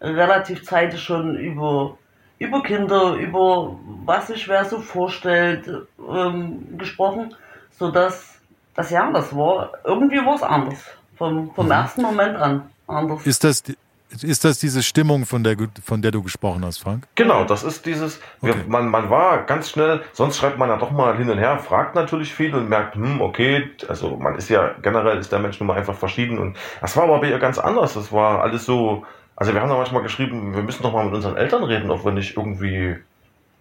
relativ 0.00 0.64
zeitig 0.64 1.00
schon 1.02 1.36
über, 1.36 1.96
über 2.38 2.62
Kinder, 2.62 3.14
über 3.14 3.78
was 4.04 4.28
sich 4.28 4.48
wer 4.48 4.64
so 4.64 4.80
vorstellt, 4.80 5.70
ähm, 6.08 6.76
gesprochen, 6.78 7.34
sodass 7.70 8.40
das 8.74 8.90
ja, 8.90 9.10
das 9.12 9.34
war, 9.36 9.72
irgendwie 9.84 10.24
war 10.24 10.34
es 10.34 10.42
anders. 10.42 10.84
Vom, 11.16 11.54
vom 11.54 11.70
ersten 11.70 12.02
Moment 12.02 12.36
an 12.36 12.70
anders. 12.88 13.24
Ist 13.24 13.44
das, 13.44 13.62
die- 13.62 13.76
ist 14.22 14.44
das 14.44 14.58
diese 14.58 14.82
Stimmung, 14.82 15.26
von 15.26 15.42
der, 15.42 15.56
du- 15.56 15.66
von 15.84 16.02
der 16.02 16.10
du 16.12 16.22
gesprochen 16.22 16.64
hast, 16.64 16.78
Frank? 16.78 17.06
Genau, 17.14 17.44
das 17.44 17.62
ist 17.64 17.86
dieses, 17.86 18.20
wir, 18.42 18.52
Okay. 18.52 18.64
man, 18.68 18.88
man 18.88 19.10
war 19.10 19.44
ganz 19.44 19.70
schnell, 19.70 20.02
sonst 20.12 20.36
schreibt 20.36 20.58
man 20.58 20.68
ja 20.68 20.76
doch 20.76 20.90
mal 20.90 21.16
hin 21.16 21.28
und 21.30 21.38
her, 21.38 21.58
fragt 21.58 21.94
natürlich 21.94 22.32
viel 22.34 22.54
und 22.54 22.68
merkt, 22.68 22.94
hm, 22.94 23.20
okay, 23.20 23.70
also 23.88 24.16
man 24.16 24.36
ist 24.36 24.48
ja, 24.50 24.74
generell 24.82 25.18
ist 25.18 25.32
der 25.32 25.38
Mensch 25.38 25.58
nun 25.58 25.66
mal 25.66 25.76
einfach 25.78 25.96
verschieden 25.96 26.38
und 26.38 26.56
das 26.80 26.96
war 26.96 27.04
aber 27.04 27.20
bei 27.20 27.30
ihr 27.30 27.38
ganz 27.38 27.58
anders, 27.58 27.94
das 27.94 28.12
war 28.12 28.42
alles 28.42 28.64
so, 28.64 29.04
also 29.36 29.52
wir 29.52 29.60
haben 29.60 29.68
da 29.70 29.76
manchmal 29.76 30.02
geschrieben, 30.02 30.54
wir 30.54 30.62
müssen 30.62 30.82
doch 30.82 30.92
mal 30.92 31.04
mit 31.06 31.14
unseren 31.14 31.36
Eltern 31.36 31.64
reden, 31.64 31.90
ob 31.90 32.04
wir 32.04 32.12
nicht 32.12 32.36
irgendwie 32.36 32.96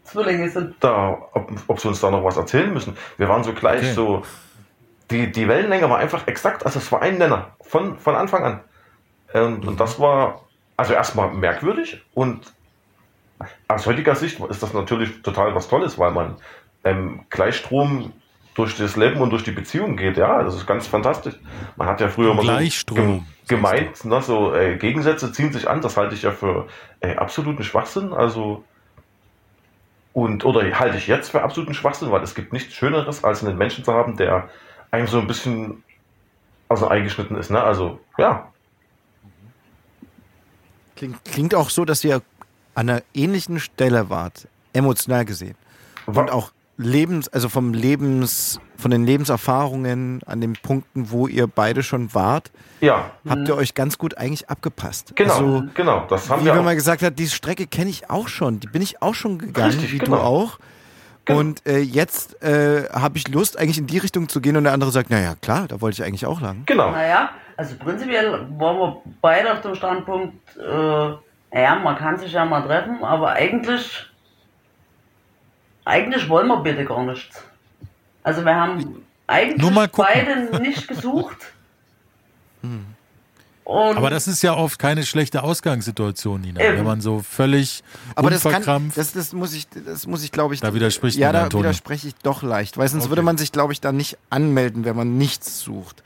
Zwillinge 0.04 0.50
sind. 0.50 0.76
da, 0.82 1.18
ob, 1.34 1.50
ob 1.68 1.80
sie 1.80 1.88
uns 1.88 2.02
da 2.02 2.12
noch 2.12 2.24
was 2.24 2.36
erzählen 2.38 2.74
müssen. 2.74 2.98
Wir 3.18 3.30
waren 3.30 3.44
so 3.44 3.54
gleich 3.54 3.80
Okay. 3.84 3.94
so, 3.94 4.24
die, 5.12 5.32
die 5.32 5.48
Wellenlänge 5.48 5.90
war 5.90 5.98
einfach 5.98 6.28
exakt, 6.28 6.66
also 6.66 6.80
es 6.80 6.92
war 6.92 7.02
ein 7.02 7.18
Nenner, 7.18 7.56
von, 7.62 7.98
von 8.00 8.16
Anfang 8.16 8.44
an. 8.44 8.60
Und, 9.34 9.66
und 9.66 9.80
das 9.80 10.00
war 10.00 10.42
also 10.78 10.94
erstmal 10.94 11.32
merkwürdig 11.32 12.02
und 12.14 12.54
aus 13.68 13.86
heutiger 13.86 14.16
Sicht 14.16 14.40
ist 14.40 14.64
das 14.64 14.74
natürlich 14.74 15.22
total 15.22 15.54
was 15.56 15.68
Tolles, 15.68 15.98
weil 16.00 16.12
man 16.12 16.38
ähm, 16.84 17.26
Gleichstrom 17.30 18.14
durch 18.56 18.78
das 18.78 18.96
Leben 18.96 19.20
und 19.22 19.32
durch 19.32 19.44
die 19.44 19.52
Beziehung 19.52 19.98
geht. 19.98 20.18
Ja, 20.18 20.44
das 20.44 20.56
ist 20.56 20.68
ganz 20.68 20.88
fantastisch. 20.88 21.36
Man 21.76 21.88
hat 21.88 22.02
ja 22.02 22.08
früher 22.08 22.32
immer 22.32 22.44
so 22.44 23.24
gemeint, 23.48 24.06
ne, 24.06 24.22
so 24.22 24.54
äh, 24.54 24.78
Gegensätze 24.78 25.32
ziehen 25.32 25.52
sich 25.52 25.68
an. 25.68 25.82
Das 25.82 25.98
halte 25.98 26.16
ich 26.16 26.22
ja 26.22 26.32
für 26.32 26.68
äh, 27.00 27.16
absoluten 27.16 27.64
Schwachsinn. 27.64 28.14
Also 28.14 28.64
und 30.14 30.46
oder 30.46 30.62
halte 30.80 30.98
ich 30.98 31.08
jetzt 31.08 31.32
für 31.32 31.42
absoluten 31.42 31.74
Schwachsinn, 31.74 32.12
weil 32.12 32.22
es 32.22 32.36
gibt 32.36 32.54
nichts 32.54 32.76
Schöneres, 32.76 33.24
als 33.24 33.44
einen 33.44 33.58
Menschen 33.58 33.84
zu 33.84 33.94
haben, 33.94 34.16
der 34.16 34.50
einem 34.92 35.08
so 35.08 35.20
ein 35.20 35.26
bisschen 35.26 35.84
aus 36.70 36.80
dem 36.80 36.90
Ei 36.90 37.02
geschnitten 37.02 37.36
ist. 37.36 37.50
Ne? 37.50 37.62
Also 37.62 38.00
ja, 38.20 38.53
Klingt, 41.04 41.26
klingt 41.26 41.56
auch 41.56 41.70
so, 41.70 41.84
dass 41.86 42.04
ihr 42.04 42.22
an 42.76 42.90
einer 42.90 43.02
ähnlichen 43.14 43.60
Stelle 43.60 44.10
wart, 44.10 44.48
emotional 44.74 45.26
gesehen. 45.26 45.56
Und 46.06 46.32
auch 46.32 46.52
Lebens, 46.78 47.28
also 47.28 47.50
vom 47.50 47.74
Lebens, 47.74 48.60
von 48.78 48.90
den 48.90 49.06
Lebenserfahrungen 49.06 50.22
an 50.26 50.42
den 50.42 50.54
Punkten, 50.54 51.12
wo 51.12 51.28
ihr 51.28 51.46
beide 51.48 51.84
schon 51.84 52.14
wart, 52.16 52.52
ja, 52.82 53.12
habt 53.30 53.48
ihr 53.48 53.56
euch 53.56 53.76
ganz 53.76 53.98
gut 53.98 54.18
eigentlich 54.18 54.50
abgepasst. 54.50 55.14
genau, 55.16 55.34
Also, 55.34 55.64
genau. 55.76 56.06
Das 56.10 56.30
haben 56.30 56.42
wie 56.42 56.46
wir 56.46 56.60
auch. 56.60 56.64
man 56.64 56.76
gesagt 56.76 57.04
hat, 57.04 57.20
die 57.20 57.28
Strecke 57.28 57.68
kenne 57.68 57.90
ich 57.90 58.10
auch 58.10 58.28
schon, 58.28 58.60
die 58.60 58.68
bin 58.68 58.82
ich 58.82 59.02
auch 59.02 59.14
schon 59.14 59.38
gegangen, 59.38 59.72
Richtig, 59.72 59.94
wie 59.94 59.98
genau. 60.00 60.18
du 60.18 60.24
auch. 60.24 60.60
Genau. 61.26 61.40
Und 61.40 61.66
äh, 61.66 61.80
jetzt 61.80 62.42
äh, 62.44 62.90
habe 62.90 63.18
ich 63.18 63.28
Lust, 63.30 63.58
eigentlich 63.58 63.78
in 63.78 63.88
die 63.88 63.98
Richtung 63.98 64.28
zu 64.28 64.42
gehen 64.42 64.58
und 64.58 64.66
der 64.66 64.74
andere 64.74 64.92
sagt, 64.92 65.10
naja, 65.10 65.36
klar, 65.42 65.68
da 65.68 65.80
wollte 65.80 66.02
ich 66.02 66.08
eigentlich 66.08 66.26
auch 66.26 66.42
lang. 66.42 66.64
Genau. 66.66 66.92
Naja, 66.92 67.30
also 67.56 67.76
prinzipiell 67.78 68.32
waren 68.58 68.78
wir 68.78 69.02
beide 69.22 69.54
auf 69.54 69.62
dem 69.62 69.76
Standpunkt, 69.76 70.58
äh, 70.58 70.62
naja, 70.62 71.76
man 71.82 71.96
kann 71.96 72.18
sich 72.18 72.34
ja 72.34 72.44
mal 72.44 72.62
treffen, 72.64 73.04
aber 73.04 73.32
eigentlich, 73.32 74.06
eigentlich 75.86 76.28
wollen 76.28 76.48
wir 76.48 76.58
bitte 76.58 76.84
gar 76.84 77.04
nichts. 77.04 77.42
Also 78.24 78.44
wir 78.44 78.56
haben 78.56 79.04
eigentlich 79.28 79.92
beide 79.92 80.62
nicht 80.62 80.88
gesucht. 80.88 81.38
Und 83.66 83.98
Aber 83.98 84.10
das 84.10 84.28
ist 84.28 84.42
ja 84.44 84.54
oft 84.56 84.78
keine 84.78 85.06
schlechte 85.06 85.42
Ausgangssituation, 85.44 86.42
Nina. 86.42 86.60
Eben. 86.62 86.78
Wenn 86.80 86.86
man 86.86 87.02
so 87.02 87.20
völlig 87.22 87.84
Aber 88.16 88.30
das 88.30 88.42
kann, 88.44 88.56
unverkrampft. 88.56 88.98
das, 88.98 89.14
das 89.14 89.32
muss 89.34 89.54
ich, 89.54 89.68
das 89.86 90.06
muss 90.06 90.24
ich, 90.24 90.32
glaube 90.32 90.54
ich. 90.54 90.60
Da 90.62 90.74
widerspricht 90.74 91.18
Ja, 91.18 91.32
da 91.32 91.44
Antonio. 91.44 91.66
widerspreche 91.66 92.10
ich 92.10 92.16
doch 92.16 92.44
leicht, 92.44 92.78
weil 92.78 92.88
sonst 92.90 93.04
Okay. 93.04 93.12
würde 93.12 93.22
man 93.22 93.38
sich, 93.38 93.52
glaube 93.52 93.72
ich, 93.74 93.80
da 93.80 93.92
nicht 93.92 94.18
anmelden, 94.30 94.84
wenn 94.86 94.96
man 94.96 95.18
nichts 95.18 95.62
sucht. 95.62 96.04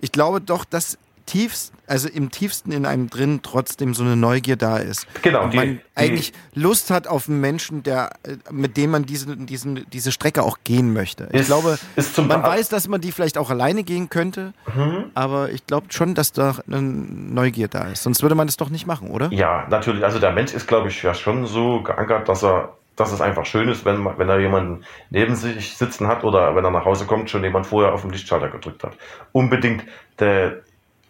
Ich 0.00 0.10
glaube 0.12 0.40
doch, 0.40 0.64
dass 0.64 0.98
tiefst, 1.26 1.72
also 1.88 2.08
im 2.08 2.30
tiefsten 2.30 2.72
in 2.72 2.86
einem 2.86 3.10
drin 3.10 3.40
trotzdem 3.42 3.94
so 3.94 4.02
eine 4.04 4.16
Neugier 4.16 4.56
da 4.56 4.78
ist. 4.78 5.06
Genau, 5.22 5.44
Und 5.44 5.52
die- 5.52 5.56
man 5.56 5.66
die- 5.74 5.80
eigentlich 5.94 6.32
Lust 6.54 6.90
hat 6.90 7.06
auf 7.06 7.28
einen 7.28 7.40
Menschen, 7.40 7.82
der, 7.82 8.10
äh, 8.22 8.36
mit 8.50 8.76
dem 8.76 8.90
man 8.92 9.04
diese, 9.06 9.36
diesen, 9.36 9.84
diese 9.90 10.12
Strecke 10.12 10.42
auch 10.42 10.58
gehen 10.64 10.92
möchte. 10.92 11.28
Ich 11.32 11.40
Ist- 11.42 11.46
glaube, 11.48 11.78
ist 11.96 12.16
man 12.18 12.28
Be- 12.28 12.42
weiß, 12.48 12.68
dass 12.68 12.88
man 12.88 13.00
die 13.00 13.12
vielleicht 13.12 13.38
auch 13.38 13.50
alleine 13.50 13.82
gehen 13.82 14.08
könnte, 14.08 14.54
Mhm. 14.74 15.10
aber 15.14 15.50
ich 15.50 15.66
glaube 15.66 15.88
schon, 15.90 16.14
dass 16.14 16.32
da 16.32 16.56
eine 16.66 16.80
Neugier 16.82 17.68
da 17.68 17.88
ist. 17.88 18.02
Sonst 18.04 18.22
würde 18.22 18.34
man 18.34 18.46
das 18.46 18.56
doch 18.56 18.70
nicht 18.70 18.86
machen, 18.86 19.10
oder? 19.10 19.28
Ja, 19.32 19.66
natürlich. 19.68 20.04
Also 20.04 20.18
der 20.18 20.32
Mensch 20.32 20.54
ist, 20.54 20.66
glaube 20.66 20.88
ich, 20.88 21.02
ja 21.02 21.12
schon 21.14 21.46
so 21.46 21.82
geankert, 21.82 22.28
dass 22.28 22.42
er, 22.44 22.76
dass 22.94 23.12
es 23.12 23.20
einfach 23.20 23.44
schön 23.44 23.68
ist, 23.68 23.84
wenn, 23.84 24.04
wenn 24.16 24.28
er 24.28 24.40
jemanden 24.40 24.84
neben 25.10 25.34
sich 25.36 25.76
sitzen 25.76 26.06
hat 26.06 26.24
oder 26.24 26.56
wenn 26.56 26.64
er 26.64 26.70
nach 26.70 26.84
Hause 26.86 27.04
kommt, 27.04 27.28
schon 27.28 27.42
jemand 27.44 27.66
vorher 27.66 27.92
auf 27.92 28.02
den 28.02 28.10
Lichtschalter 28.10 28.48
gedrückt 28.48 28.82
hat. 28.84 28.92
Unbedingt. 29.32 29.84
Der, 30.18 30.60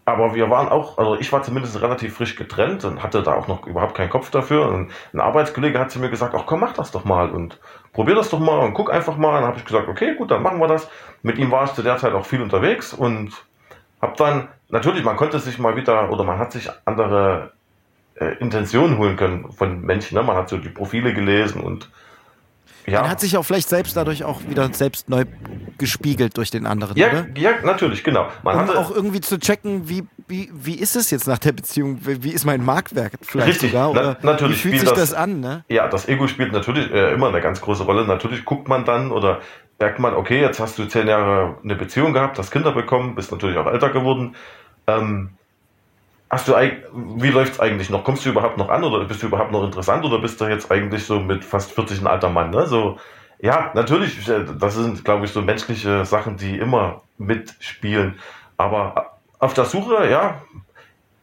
aber 0.07 0.37
wir 0.37 0.49
waren 0.51 0.69
auch, 0.69 0.99
also 0.99 1.17
ich 1.17 1.33
war 1.33 1.43
zumindest 1.43 1.83
relativ 1.83 2.15
frisch 2.15 2.37
getrennt 2.37 2.85
und 2.85 3.03
hatte 3.03 3.25
da 3.25 3.35
auch 3.35 3.49
noch 3.49 3.67
überhaupt 3.67 3.97
keinen 3.97 4.09
Kopf 4.09 4.31
dafür. 4.31 4.69
Und 4.69 4.93
ein 5.13 5.19
Arbeitskollege 5.19 5.81
hat 5.81 5.91
zu 5.91 5.99
mir 5.99 6.11
gesagt, 6.11 6.33
ach 6.39 6.47
komm, 6.47 6.61
mach 6.61 6.75
das 6.75 6.93
doch 6.93 7.05
mal 7.05 7.29
und 7.31 7.59
probier 7.93 8.15
das 8.15 8.31
doch 8.31 8.39
mal 8.39 8.61
und 8.61 8.73
guck 8.73 8.93
einfach 8.93 9.17
mal. 9.17 9.31
Und 9.31 9.35
dann 9.41 9.49
habe 9.49 9.59
ich 9.59 9.65
gesagt, 9.65 9.89
okay, 9.89 10.15
gut, 10.15 10.31
dann 10.31 10.45
machen 10.45 10.61
wir 10.61 10.69
das. 10.69 10.89
Mit 11.23 11.39
ihm 11.39 11.51
war 11.51 11.65
ich 11.65 11.73
zu 11.73 11.83
der 11.83 11.97
Zeit 11.97 12.13
auch 12.13 12.25
viel 12.25 12.41
unterwegs 12.41 12.95
und 12.95 13.33
hab 14.01 14.17
dann, 14.17 14.47
natürlich, 14.69 15.03
man 15.03 15.17
konnte 15.17 15.41
sich 15.41 15.59
mal 15.59 15.75
wieder, 15.75 16.09
oder 16.09 16.23
man 16.23 16.39
hat 16.39 16.53
sich 16.53 16.71
andere 16.85 17.51
äh, 18.15 18.37
Intentionen 18.39 18.99
holen 18.99 19.17
können 19.17 19.51
von 19.51 19.81
Menschen. 19.81 20.17
Ne? 20.17 20.23
Man 20.23 20.37
hat 20.37 20.49
so 20.49 20.57
die 20.57 20.69
Profile 20.69 21.15
gelesen 21.15 21.63
und 21.63 21.91
ja. 22.87 23.03
Man 23.03 23.11
hat 23.11 23.21
sich 23.21 23.37
auch 23.37 23.43
vielleicht 23.43 23.69
selbst 23.69 23.97
dadurch 23.97 24.25
auch 24.25 24.41
wieder 24.49 24.73
selbst 24.73 25.09
neu 25.09 25.25
gespiegelt 25.79 26.37
durch 26.37 26.51
den 26.51 26.67
anderen, 26.67 26.97
ja, 26.97 27.09
oder? 27.09 27.27
ja, 27.37 27.51
natürlich, 27.63 28.03
genau. 28.05 28.29
Man 28.43 28.69
Um 28.69 28.77
auch 28.77 28.91
irgendwie 28.91 29.21
zu 29.21 29.39
checken, 29.39 29.89
wie, 29.89 30.05
wie, 30.29 30.51
wie 30.55 30.75
ist 30.75 30.97
es 30.97 31.11
jetzt 31.11 31.27
nach 31.27 31.39
der 31.39 31.53
Beziehung? 31.53 31.99
Wie 32.03 32.31
ist 32.31 32.45
mein 32.45 32.65
Marktwerk 32.65 33.13
vielleicht 33.23 33.49
Richtig, 33.63 33.73
sogar? 33.73 33.93
na- 33.93 34.01
Oder 34.01 34.19
natürlich 34.23 34.59
wie 34.65 34.71
fühlt 34.71 34.81
sich 34.81 34.89
das, 34.91 35.11
das- 35.11 35.15
an? 35.15 35.41
Ne? 35.41 35.65
ja, 35.69 35.89
das 35.89 36.09
Ego 36.09 36.27
spielt 36.29 36.53
natürlich 36.53 36.91
äh, 36.91 37.13
immer 37.13 37.29
eine 37.29 37.41
ganz 37.41 37.61
große 37.61 37.83
Rolle. 37.83 38.07
Natürlich 38.07 38.45
guckt 38.45 38.69
man 38.69 38.85
dann 38.85 39.13
oder 39.13 39.41
merkt 39.79 39.99
man, 39.99 40.15
okay, 40.15 40.41
jetzt 40.41 40.59
hast 40.61 40.79
du 40.79 40.87
zehn 40.87 41.07
Jahre 41.09 41.57
eine 41.63 41.75
Beziehung 41.77 42.13
gehabt, 42.15 42.39
hast 42.39 42.51
Kinder 42.51 42.73
bekommen, 42.73 43.15
bist 43.15 43.31
natürlich 43.33 43.59
auch 43.59 43.67
älter 43.67 43.91
geworden. 43.91 44.35
Ähm, 44.87 45.31
hast 46.31 46.49
du, 46.49 46.55
wie 46.93 47.31
läuft's 47.31 47.61
eigentlich 47.61 47.91
noch? 47.91 48.05
Kommst 48.05 48.25
du 48.25 48.31
überhaupt 48.31 48.59
noch 48.59 48.69
an 48.69 48.85
oder 48.85 49.05
bist 49.05 49.23
du 49.23 49.27
überhaupt 49.27 49.53
noch 49.53 49.65
interessant 49.65 50.05
oder 50.05 50.19
bist 50.19 50.41
du 50.41 50.47
jetzt 50.47 50.71
eigentlich 50.71 51.05
so 51.05 51.21
mit 51.21 51.45
fast 51.45 51.73
40 51.73 52.01
ein 52.01 52.07
alter 52.07 52.31
Mann? 52.31 52.51
Ne? 52.51 52.67
So, 52.67 52.99
ja, 53.39 53.71
natürlich, 53.75 54.29
äh, 54.29 54.45
das 54.59 54.75
sind, 54.75 55.05
glaube 55.05 55.27
ich, 55.27 55.33
so 55.33 55.43
menschliche 55.43 56.05
Sachen, 56.05 56.37
die 56.37 56.59
immer 56.59 57.03
mitspielen. 57.19 58.19
Aber 58.57 59.19
auf 59.39 59.55
der 59.55 59.67
Suche, 59.67 60.09
ja, 60.11 60.43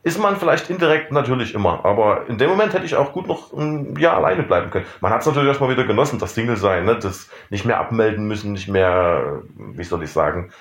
ist 0.03 0.19
man 0.19 0.35
vielleicht 0.35 0.69
indirekt 0.69 1.11
natürlich 1.11 1.53
immer. 1.53 1.83
Aber 1.85 2.27
in 2.27 2.37
dem 2.37 2.49
Moment 2.49 2.73
hätte 2.73 2.85
ich 2.85 2.95
auch 2.95 3.13
gut 3.13 3.27
noch 3.27 3.53
ein 3.53 3.95
Jahr 3.97 4.17
alleine 4.17 4.43
bleiben 4.43 4.69
können. 4.69 4.85
Man 4.99 5.11
hat 5.11 5.21
es 5.21 5.27
natürlich 5.27 5.47
erstmal 5.47 5.69
wieder 5.69 5.85
genossen, 5.85 6.19
das 6.19 6.35
Single 6.35 6.57
sein, 6.57 6.85
ne? 6.85 6.99
das 6.99 7.29
nicht 7.49 7.65
mehr 7.65 7.79
abmelden 7.79 8.27
müssen, 8.27 8.51
nicht 8.51 8.67
mehr, 8.67 9.41
wie 9.55 9.83
soll 9.83 10.03
ich 10.03 10.11
sagen, 10.11 10.51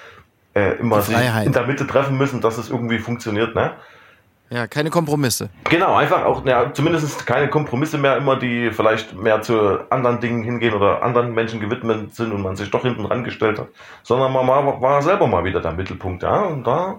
äh, 0.54 0.76
immer 0.78 1.02
sich 1.02 1.16
in 1.44 1.52
der 1.52 1.66
Mitte 1.66 1.87
treffen 1.87 2.16
müssen, 2.16 2.40
dass 2.40 2.56
es 2.56 2.70
irgendwie 2.70 2.99
funktioniert. 2.99 3.54
Ne? 3.56 3.72
Ja, 4.52 4.66
keine 4.66 4.90
Kompromisse. 4.90 5.49
Genau, 5.64 5.94
einfach 5.94 6.26
auch, 6.26 6.44
ja, 6.44 6.75
zumindest 6.75 7.26
keine 7.26 7.49
Kompromisse 7.49 7.97
mehr 7.97 8.18
immer, 8.18 8.37
die 8.37 8.71
vielleicht 8.71 9.14
mehr 9.14 9.40
zu 9.40 9.78
anderen 9.90 10.21
Dingen 10.21 10.42
hingehen 10.42 10.75
oder 10.75 11.02
anderen 11.02 11.32
Menschen 11.32 11.59
gewidmet 11.59 12.14
sind 12.14 12.32
und 12.32 12.42
man 12.42 12.54
sich 12.54 12.71
doch 12.71 12.82
hinten 12.82 13.06
rangestellt 13.06 13.59
hat, 13.59 13.68
sondern 14.02 14.30
man 14.30 14.47
war, 14.47 14.78
war 14.82 15.00
selber 15.00 15.26
mal 15.26 15.44
wieder 15.44 15.61
der 15.61 15.73
Mittelpunkt, 15.73 16.23
ja, 16.23 16.42
und 16.42 16.66
da. 16.66 16.99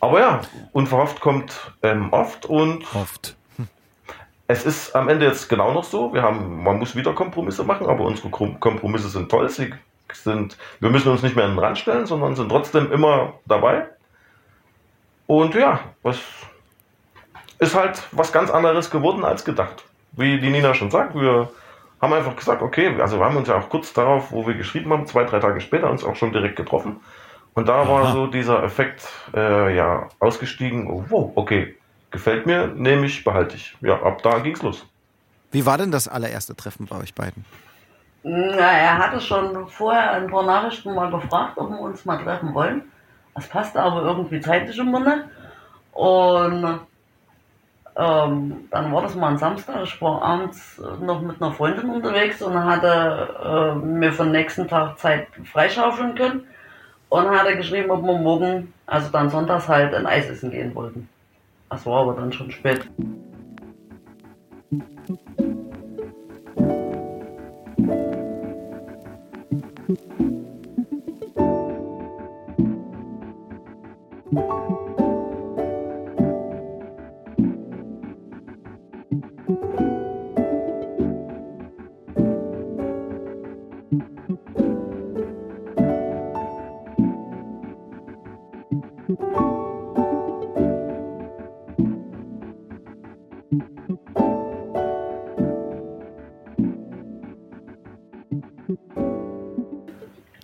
Aber 0.00 0.20
ja, 0.20 0.40
unverhofft 0.72 1.20
kommt 1.20 1.74
ähm, 1.82 2.10
oft 2.10 2.46
und 2.46 2.84
Oft. 2.94 3.36
es 4.46 4.64
ist 4.64 4.96
am 4.96 5.10
Ende 5.10 5.26
jetzt 5.26 5.50
genau 5.50 5.74
noch 5.74 5.84
so. 5.84 6.14
Wir 6.14 6.22
haben, 6.22 6.62
man 6.62 6.78
muss 6.78 6.96
wieder 6.96 7.12
Kompromisse 7.12 7.64
machen, 7.64 7.86
aber 7.86 8.04
unsere 8.04 8.28
Kom- 8.28 8.58
Kompromisse 8.60 9.10
sind 9.10 9.30
toll. 9.30 9.46
Sie 9.50 9.74
sind, 10.14 10.56
wir 10.80 10.88
müssen 10.88 11.10
uns 11.12 11.22
nicht 11.22 11.36
mehr 11.36 11.44
an 11.44 11.50
den 11.52 11.58
Rand 11.58 11.76
stellen, 11.76 12.06
sondern 12.06 12.34
sind 12.34 12.48
trotzdem 12.48 12.90
immer 12.90 13.34
dabei. 13.44 13.88
Und 15.26 15.54
ja, 15.54 15.80
es 16.02 16.18
ist 17.62 17.76
halt 17.76 18.02
was 18.10 18.32
ganz 18.32 18.50
anderes 18.50 18.90
geworden 18.90 19.24
als 19.24 19.44
gedacht. 19.44 19.84
Wie 20.12 20.40
die 20.40 20.50
Nina 20.50 20.74
schon 20.74 20.90
sagt, 20.90 21.14
wir 21.14 21.48
haben 22.00 22.12
einfach 22.12 22.34
gesagt, 22.34 22.60
okay, 22.60 23.00
also 23.00 23.18
wir 23.18 23.24
haben 23.24 23.36
uns 23.36 23.48
ja 23.48 23.56
auch 23.56 23.68
kurz 23.68 23.92
darauf, 23.92 24.32
wo 24.32 24.46
wir 24.46 24.54
geschrieben 24.54 24.92
haben, 24.92 25.06
zwei, 25.06 25.24
drei 25.24 25.38
Tage 25.38 25.60
später 25.60 25.88
uns 25.88 26.04
auch 26.04 26.16
schon 26.16 26.32
direkt 26.32 26.56
getroffen. 26.56 27.00
Und 27.54 27.68
da 27.68 27.86
war 27.88 28.02
Aha. 28.02 28.12
so 28.12 28.26
dieser 28.26 28.64
Effekt, 28.64 29.08
äh, 29.34 29.76
ja, 29.76 30.08
ausgestiegen, 30.18 30.90
oh, 30.90 31.04
wow, 31.08 31.32
okay, 31.36 31.76
gefällt 32.10 32.46
mir, 32.46 32.66
nehme 32.66 33.06
ich, 33.06 33.22
behalte 33.22 33.54
ich. 33.56 33.76
Ja, 33.80 34.02
ab 34.02 34.22
da 34.22 34.40
ging's 34.40 34.62
los. 34.62 34.84
Wie 35.52 35.64
war 35.64 35.78
denn 35.78 35.92
das 35.92 36.08
allererste 36.08 36.56
Treffen 36.56 36.86
bei 36.86 36.96
euch 36.96 37.14
beiden? 37.14 37.44
Na, 38.24 38.72
er 38.72 38.98
hatte 38.98 39.20
schon 39.20 39.68
vorher 39.68 40.12
ein 40.12 40.28
paar 40.28 40.44
Nachrichten 40.44 40.94
mal 40.94 41.10
gefragt, 41.10 41.58
ob 41.58 41.70
wir 41.70 41.78
uns 41.78 42.04
mal 42.04 42.22
treffen 42.22 42.54
wollen. 42.54 42.82
Das 43.34 43.46
passte 43.46 43.80
aber 43.80 44.02
irgendwie 44.02 44.40
zeitlich 44.40 44.78
immer 44.78 45.00
nicht. 45.00 45.24
Und 45.92 46.80
ähm, 47.96 48.68
dann 48.70 48.92
war 48.92 49.02
das 49.02 49.14
mal 49.14 49.28
ein 49.28 49.38
Samstag. 49.38 49.82
Ich 49.84 50.00
war 50.00 50.22
abends 50.22 50.80
noch 51.00 51.20
mit 51.20 51.42
einer 51.42 51.52
Freundin 51.52 51.90
unterwegs 51.90 52.40
und 52.40 52.54
hatte 52.54 53.28
äh, 53.44 53.74
mir 53.74 54.12
für 54.12 54.24
den 54.24 54.32
nächsten 54.32 54.66
Tag 54.66 54.98
Zeit 54.98 55.28
freischaufeln 55.44 56.14
können. 56.14 56.46
Und 57.10 57.28
hatte 57.28 57.56
geschrieben, 57.56 57.90
ob 57.90 58.02
wir 58.02 58.16
morgen, 58.16 58.72
also 58.86 59.10
dann 59.10 59.28
sonntags 59.28 59.68
halt 59.68 59.94
ein 59.94 60.06
Eis 60.06 60.30
essen 60.30 60.50
gehen 60.50 60.74
wollten. 60.74 61.10
Das 61.68 61.84
war 61.84 62.00
aber 62.00 62.14
dann 62.14 62.32
schon 62.32 62.50
spät. 62.50 62.88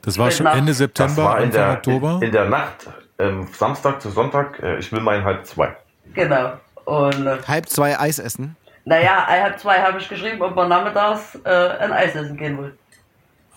Das 0.02 0.16
war 0.16 0.30
schon 0.30 0.44
Nacht. 0.44 0.56
Ende 0.56 0.70
Das 0.70 0.78
September, 0.78 1.24
war 1.24 1.38
in 1.38 1.44
Anfang 1.44 1.52
der, 1.52 1.72
Oktober. 1.72 2.18
in, 2.22 2.32
der 2.32 2.48
Nacht, 2.48 2.86
ähm, 3.18 3.46
Samstag 3.52 4.00
zu 4.00 4.10
Sonntag, 4.10 4.58
äh, 4.62 4.78
ich 4.78 4.90
will 4.92 5.00
meinen 5.00 5.24
halb 5.24 5.44
zwei. 5.46 5.76
Genau. 6.14 6.52
Und 6.84 7.26
äh, 7.26 7.38
Halb 7.46 7.68
zwei 7.68 7.98
Eis 7.98 8.18
essen? 8.18 8.56
naja, 8.84 9.26
halb 9.26 9.58
zwei 9.58 9.82
habe 9.82 9.98
ich 9.98 10.08
geschrieben, 10.08 10.40
ob 10.40 10.56
wir 10.56 10.66
nachmittags 10.66 11.34
äh, 11.44 11.50
ein 11.80 11.92
Eis 11.92 12.14
essen 12.14 12.36
gehen 12.36 12.56
wollen. 12.56 12.78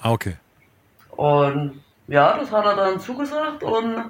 Ah, 0.02 0.12
okay. 0.12 0.36
Und 1.12 1.82
ja, 2.08 2.38
das 2.38 2.52
hat 2.52 2.66
er 2.66 2.76
dann 2.76 3.00
zugesagt 3.00 3.64
und 3.64 4.10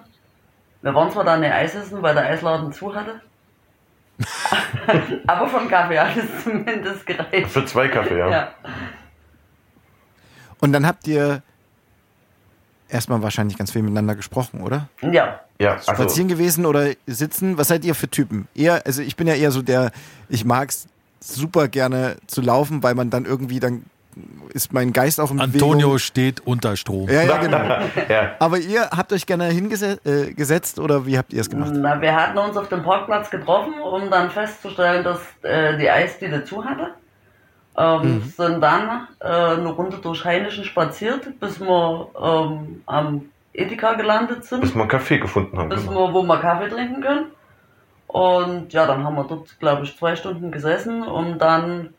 wir 0.81 0.93
waren 0.93 1.11
zwar 1.11 1.23
dann 1.23 1.41
nicht 1.41 1.51
Eis 1.51 1.75
essen, 1.75 2.01
weil 2.01 2.13
der 2.13 2.25
Eisladen 2.25 2.71
zu 2.71 2.93
hatte. 2.93 3.21
Aber 5.27 5.47
vom 5.47 5.67
Kaffee 5.67 5.99
hat 5.99 6.15
es 6.15 6.43
zumindest 6.43 7.05
gereicht. 7.05 7.49
Für 7.49 7.65
zwei 7.65 7.87
Kaffee, 7.87 8.17
ja. 8.17 8.29
Ja. 8.29 8.53
Und 10.59 10.73
dann 10.73 10.85
habt 10.85 11.07
ihr 11.07 11.41
erstmal 12.87 13.21
wahrscheinlich 13.21 13.57
ganz 13.57 13.71
viel 13.71 13.81
miteinander 13.81 14.15
gesprochen, 14.15 14.61
oder? 14.61 14.89
Ja. 15.01 15.41
Ja, 15.59 15.73
also, 15.73 15.93
Spazieren 15.93 16.27
gewesen 16.27 16.65
oder 16.65 16.91
sitzen? 17.05 17.57
Was 17.57 17.67
seid 17.67 17.85
ihr 17.85 17.93
für 17.93 18.09
Typen? 18.09 18.47
Eher, 18.55 18.83
also 18.85 19.03
ich 19.03 19.15
bin 19.15 19.27
ja 19.27 19.35
eher 19.35 19.51
so 19.51 19.61
der, 19.61 19.91
ich 20.27 20.43
mag's 20.43 20.87
super 21.19 21.67
gerne 21.67 22.17
zu 22.25 22.41
laufen, 22.41 22.81
weil 22.81 22.95
man 22.95 23.11
dann 23.11 23.25
irgendwie, 23.25 23.59
dann 23.59 23.85
ist 24.53 24.73
mein 24.73 24.91
Geist 24.93 25.19
auch 25.19 25.31
in 25.31 25.39
Antonio 25.39 25.75
Bewegung. 25.75 25.97
steht 25.99 26.39
unter 26.45 26.75
Strom. 26.75 27.09
Ja, 27.09 27.23
ja, 27.23 27.37
genau. 27.37 27.57
ja, 28.09 28.31
Aber 28.39 28.57
ihr 28.57 28.89
habt 28.89 29.13
euch 29.13 29.25
gerne 29.25 29.45
hingesetzt 29.45 30.77
äh, 30.77 30.81
oder 30.81 31.05
wie 31.05 31.17
habt 31.17 31.33
ihr 31.33 31.41
es 31.41 31.49
gemacht? 31.49 31.71
Na, 31.73 31.99
wir 32.01 32.15
hatten 32.15 32.37
uns 32.37 32.57
auf 32.57 32.67
dem 32.69 32.83
Parkplatz 32.83 33.29
getroffen, 33.29 33.73
um 33.81 34.09
dann 34.09 34.29
festzustellen, 34.29 35.03
dass 35.03 35.19
äh, 35.43 35.77
die 35.77 35.89
Eisdiele 35.89 36.43
zu 36.43 36.63
hatte. 36.63 36.89
Ähm, 37.77 38.21
Sind 38.35 38.61
dann 38.61 39.07
äh, 39.21 39.25
eine 39.27 39.69
Runde 39.69 39.97
durch 39.97 40.25
Heinichen 40.25 40.65
spaziert, 40.65 41.39
bis 41.39 41.59
wir 41.61 42.07
ähm, 42.21 42.81
am 42.85 43.25
Edeka 43.53 43.93
gelandet 43.93 44.43
sind. 44.43 44.61
bis 44.61 44.73
wir 44.75 44.81
einen 44.81 44.89
Kaffee 44.89 45.19
gefunden 45.19 45.57
haben. 45.57 45.69
bis 45.69 45.87
Genau. 45.87 46.07
wir, 46.09 46.13
wo 46.13 46.23
wir 46.23 46.37
Kaffee 46.39 46.67
trinken 46.69 47.01
können. 47.01 47.25
Und 48.07 48.73
ja, 48.73 48.85
dann 48.85 49.05
haben 49.05 49.15
wir 49.15 49.23
dort, 49.23 49.57
glaube 49.59 49.83
ich, 49.83 49.97
zwei 49.97 50.17
Stunden 50.17 50.51
gesessen, 50.51 51.03
um 51.03 51.37
dann 51.39 51.93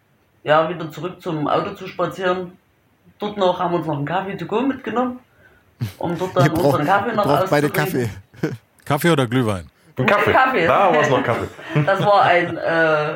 ja 0.44 0.68
wieder 0.68 0.90
zurück 0.90 1.20
zum 1.22 1.46
Auto 1.48 1.74
zu 1.74 1.87
spazieren. 1.87 2.52
Dort 3.18 3.37
noch 3.37 3.59
haben 3.61 3.72
wir 3.72 3.78
uns 3.78 3.87
noch 3.87 3.96
einen 3.96 4.07
Kaffee 4.07 4.37
to 4.37 4.46
go 4.46 4.61
mitgenommen, 4.62 5.20
um 5.98 6.18
dort 6.18 6.37
dann 6.37 6.48
braucht, 6.52 6.64
unseren 6.64 6.87
Kaffee 6.87 7.12
noch 7.14 7.24
braucht 7.24 7.50
beide 7.50 7.70
Kaffee. 7.70 8.05
auszutrinken. 8.05 8.59
Kaffee 8.85 9.11
oder 9.11 9.26
Glühwein? 9.26 9.68
Ein 9.96 10.07
Kaffee. 10.07 10.33
Kaffee. 10.33 10.66
Da 10.66 10.92
war 10.92 11.00
es 11.00 11.11
noch 11.11 11.22
Kaffee. 11.22 11.48
Das 11.87 12.05
war 12.05 12.22
ein 12.22 12.57
äh, 12.57 13.14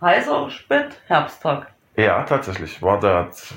heißer 0.00 0.48
Spätherbsttag. 0.50 1.66
Ja, 1.96 2.22
tatsächlich. 2.22 2.80
War 2.82 2.98
der 3.00 3.30
zwei- 3.32 3.56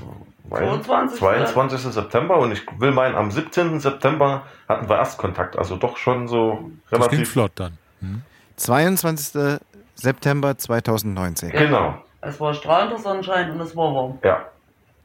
22. 0.50 1.20
22. 1.20 1.80
September 1.94 2.38
und 2.38 2.52
ich 2.52 2.62
will 2.80 2.92
meinen, 2.92 3.16
am 3.16 3.32
17. 3.32 3.80
September 3.80 4.44
hatten 4.68 4.88
wir 4.90 4.98
Erstkontakt. 4.98 5.58
Also 5.58 5.76
doch 5.76 5.98
schon 5.98 6.28
so 6.28 6.70
Das 6.90 7.00
ging 7.00 7.10
relativ. 7.10 7.32
flott 7.32 7.52
dann. 7.56 7.78
Hm? 8.02 8.22
22. 8.58 9.60
September 9.96 10.58
2019. 10.58 11.52
Genau. 11.52 12.02
Es 12.28 12.42
war 12.42 12.54
strahlender 12.54 12.98
Sonnenschein 12.98 13.52
und 13.52 13.62
es 13.62 13.76
war 13.76 13.96
warm. 13.96 14.20
Ja. 14.22 14.46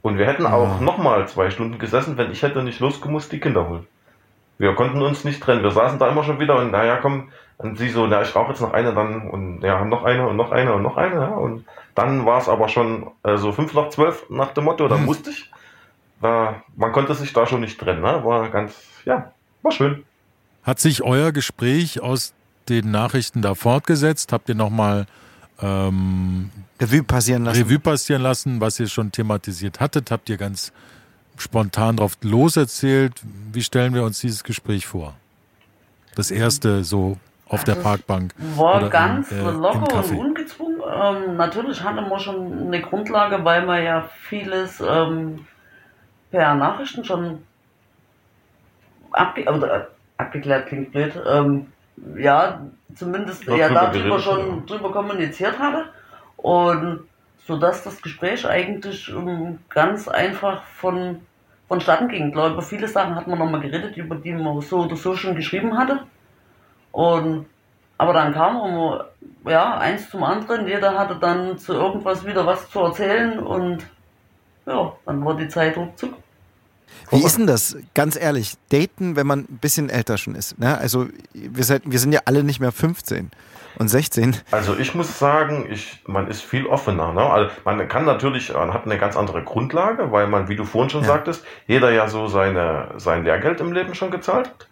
Und 0.02 0.18
wir 0.18 0.26
hätten 0.26 0.44
auch 0.44 0.80
nochmal 0.80 1.28
zwei 1.28 1.50
Stunden 1.50 1.78
gesessen, 1.78 2.16
wenn 2.16 2.32
ich 2.32 2.42
hätte 2.42 2.64
nicht 2.64 2.80
losgemusst 2.80 3.30
die 3.30 3.38
Kinder 3.38 3.68
holen. 3.68 3.86
Wir 4.58 4.74
konnten 4.74 5.00
uns 5.00 5.24
nicht 5.24 5.40
trennen. 5.40 5.62
Wir 5.62 5.70
saßen 5.70 6.00
da 6.00 6.08
immer 6.08 6.24
schon 6.24 6.40
wieder 6.40 6.56
und 6.56 6.72
naja, 6.72 6.96
komm, 6.96 7.30
und 7.58 7.78
sie 7.78 7.90
so, 7.90 8.06
na, 8.08 8.22
ich 8.22 8.34
rauche 8.34 8.50
jetzt 8.50 8.60
noch 8.60 8.72
eine, 8.72 8.92
dann 8.92 9.30
und 9.30 9.62
ja, 9.62 9.84
noch 9.84 10.02
eine 10.02 10.26
und 10.26 10.36
noch 10.36 10.50
eine 10.50 10.74
und 10.74 10.82
noch 10.82 10.96
eine. 10.96 11.14
Ja, 11.14 11.28
und 11.28 11.64
dann 11.94 12.26
war 12.26 12.38
es 12.38 12.48
aber 12.48 12.68
schon 12.68 13.06
äh, 13.22 13.36
so 13.36 13.52
fünf 13.52 13.72
nach 13.72 13.90
zwölf 13.90 14.28
nach 14.28 14.52
dem 14.52 14.64
Motto, 14.64 14.88
dann 14.88 15.04
musste 15.04 15.30
ich. 15.30 15.50
War, 16.20 16.62
man 16.76 16.92
konnte 16.92 17.14
sich 17.14 17.32
da 17.32 17.46
schon 17.46 17.60
nicht 17.60 17.78
trennen. 17.78 18.02
Ne? 18.02 18.24
War 18.24 18.48
ganz, 18.50 18.80
ja, 19.04 19.32
war 19.62 19.72
schön. 19.72 20.04
Hat 20.64 20.80
sich 20.80 21.02
euer 21.02 21.30
Gespräch 21.30 22.00
aus 22.00 22.34
den 22.68 22.90
Nachrichten 22.90 23.42
da 23.42 23.54
fortgesetzt? 23.54 24.32
Habt 24.32 24.48
ihr 24.48 24.54
nochmal 24.54 25.06
ähm, 25.62 26.50
Revue 26.80 27.02
passieren 27.02 27.44
lassen. 27.44 27.62
Revue 27.62 27.78
passieren 27.78 28.22
lassen, 28.22 28.60
was 28.60 28.80
ihr 28.80 28.88
schon 28.88 29.12
thematisiert 29.12 29.80
hattet? 29.80 30.10
Habt 30.10 30.28
ihr 30.28 30.36
ganz 30.36 30.72
spontan 31.36 31.96
drauf 31.96 32.18
loserzählt? 32.22 33.14
Wie 33.52 33.62
stellen 33.62 33.94
wir 33.94 34.02
uns 34.02 34.20
dieses 34.20 34.44
Gespräch 34.44 34.86
vor? 34.86 35.14
Das 36.14 36.30
erste 36.30 36.84
so 36.84 37.16
auf 37.48 37.64
der 37.64 37.74
Parkbank. 37.74 38.34
War 38.56 38.78
oder 38.78 38.88
ganz 38.88 39.30
im, 39.30 39.38
äh, 39.38 39.48
im 39.50 39.60
locker 39.60 39.98
Café. 39.98 40.12
und 40.12 40.26
ungezwungen. 40.26 40.80
Ähm, 40.94 41.36
natürlich 41.36 41.82
hatte 41.82 42.02
man 42.02 42.18
schon 42.18 42.66
eine 42.66 42.80
Grundlage, 42.80 43.44
weil 43.44 43.64
man 43.66 43.82
ja 43.82 44.08
vieles 44.28 44.80
ähm, 44.80 45.46
per 46.30 46.54
Nachrichten 46.54 47.04
schon 47.04 47.42
abge 49.12 49.44
oder, 49.44 49.76
äh, 49.76 49.84
abgeklärt 50.16 50.66
klingt 50.66 50.92
blöd. 50.92 51.12
Ähm, 51.26 51.71
ja, 52.16 52.66
zumindest 52.94 53.44
Ja, 53.44 53.68
darüber 53.68 54.18
schon 54.18 54.38
ja. 54.58 54.62
drüber 54.66 54.92
kommuniziert 54.92 55.58
hatte. 55.58 55.86
Und 56.36 57.00
so 57.46 57.56
dass 57.56 57.82
das 57.82 58.00
Gespräch 58.02 58.46
eigentlich 58.46 59.08
ähm, 59.08 59.58
ganz 59.68 60.08
einfach 60.08 60.62
von 60.64 61.20
vonstatten 61.68 62.08
ging. 62.08 62.28
Ich 62.28 62.32
glaube, 62.34 62.54
über 62.54 62.62
viele 62.62 62.86
Sachen 62.88 63.14
hat 63.16 63.26
man 63.26 63.38
nochmal 63.38 63.60
geredet, 63.60 63.96
über 63.96 64.16
die 64.16 64.32
man 64.32 64.60
so 64.60 64.80
oder 64.80 64.96
so 64.96 65.16
schon 65.16 65.34
geschrieben 65.34 65.76
hatte. 65.78 66.00
Und 66.92 67.46
aber 67.98 68.12
dann 68.12 68.32
kam 68.34 68.56
immer, 68.56 69.06
ja, 69.46 69.78
eins 69.78 70.10
zum 70.10 70.24
anderen, 70.24 70.66
jeder 70.66 70.98
hatte 70.98 71.16
dann 71.16 71.56
zu 71.58 71.72
irgendwas 71.72 72.26
wieder 72.26 72.44
was 72.46 72.68
zu 72.70 72.80
erzählen 72.80 73.38
und 73.38 73.86
ja, 74.66 74.92
dann 75.06 75.24
war 75.24 75.36
die 75.36 75.48
Zeit 75.48 75.76
ruckzuck. 75.76 76.14
Wie 77.10 77.22
ist 77.24 77.36
denn 77.36 77.46
das? 77.46 77.76
Ganz 77.94 78.16
ehrlich, 78.16 78.54
daten, 78.70 79.16
wenn 79.16 79.26
man 79.26 79.40
ein 79.40 79.58
bisschen 79.60 79.90
älter 79.90 80.16
schon 80.16 80.34
ist. 80.34 80.58
Ne? 80.58 80.78
Also 80.78 81.08
wir, 81.34 81.64
seid, 81.64 81.82
wir 81.84 81.98
sind 81.98 82.12
ja 82.12 82.20
alle 82.24 82.42
nicht 82.42 82.58
mehr 82.60 82.72
15. 82.72 83.30
und 83.78 83.88
16. 83.88 84.36
Also 84.50 84.76
ich 84.78 84.94
muss 84.94 85.18
sagen, 85.18 85.66
ich, 85.70 86.02
man 86.06 86.28
ist 86.28 86.42
viel 86.42 86.66
offener. 86.66 87.12
Ne? 87.12 87.22
Also 87.22 87.50
man 87.64 87.86
kann 87.88 88.04
natürlich, 88.04 88.52
man 88.52 88.72
hat 88.72 88.84
eine 88.86 88.98
ganz 88.98 89.16
andere 89.16 89.42
Grundlage, 89.44 90.10
weil 90.12 90.26
man, 90.26 90.48
wie 90.48 90.56
du 90.56 90.64
vorhin 90.64 90.90
schon 90.90 91.02
Ja. 91.02 91.08
sagtest, 91.08 91.44
jeder 91.66 91.90
ja 91.90 92.08
so 92.08 92.28
seine, 92.28 92.88
sein 92.96 93.24
Lehrgeld 93.24 93.60
im 93.60 93.72
Leben 93.72 93.94
schon 93.94 94.10
gezahlt 94.10 94.46
hat. 94.48 94.68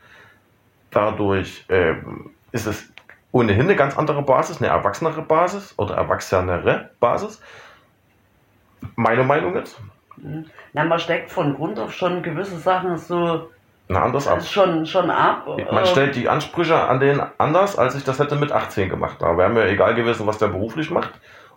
Dadurch 0.90 1.64
ähm, 1.68 2.30
ist 2.52 2.66
es 2.66 2.84
ohnehin 3.32 3.62
eine 3.62 3.76
ganz 3.76 3.96
andere 3.96 4.22
Basis, 4.22 4.58
eine 4.58 4.68
erwachsenere 4.68 5.22
Basis 5.22 5.74
oder 5.76 5.94
erwachsenere 5.94 6.90
Basis. 6.98 7.40
Meine 8.96 9.24
Meinung 9.24 9.54
jetzt, 9.56 9.78
Na, 10.72 10.84
man 10.84 10.98
steckt 10.98 11.30
von 11.30 11.54
Grund 11.54 11.78
auf 11.78 11.92
schon 11.92 12.22
gewisse 12.22 12.58
Sachen 12.58 12.96
so 12.96 13.50
na, 13.88 14.02
anders 14.04 14.26
ab. 14.28 14.44
schon, 14.44 14.86
schon 14.86 15.10
ab. 15.10 15.46
Man 15.46 15.58
Ähm, 15.78 15.86
stellt 15.86 16.14
die 16.14 16.28
Ansprüche 16.28 16.80
an 16.80 17.00
den 17.00 17.20
anders, 17.38 17.76
als 17.76 17.94
ich 17.94 18.04
das 18.04 18.18
hätte 18.18 18.36
mit 18.36 18.52
18 18.52 18.88
gemacht. 18.88 19.16
Da 19.20 19.36
wäre 19.36 19.50
mir 19.50 19.66
egal 19.68 19.94
gewesen, 19.94 20.26
was 20.26 20.38
der 20.38 20.48
beruflich 20.48 20.90
macht 20.90 21.10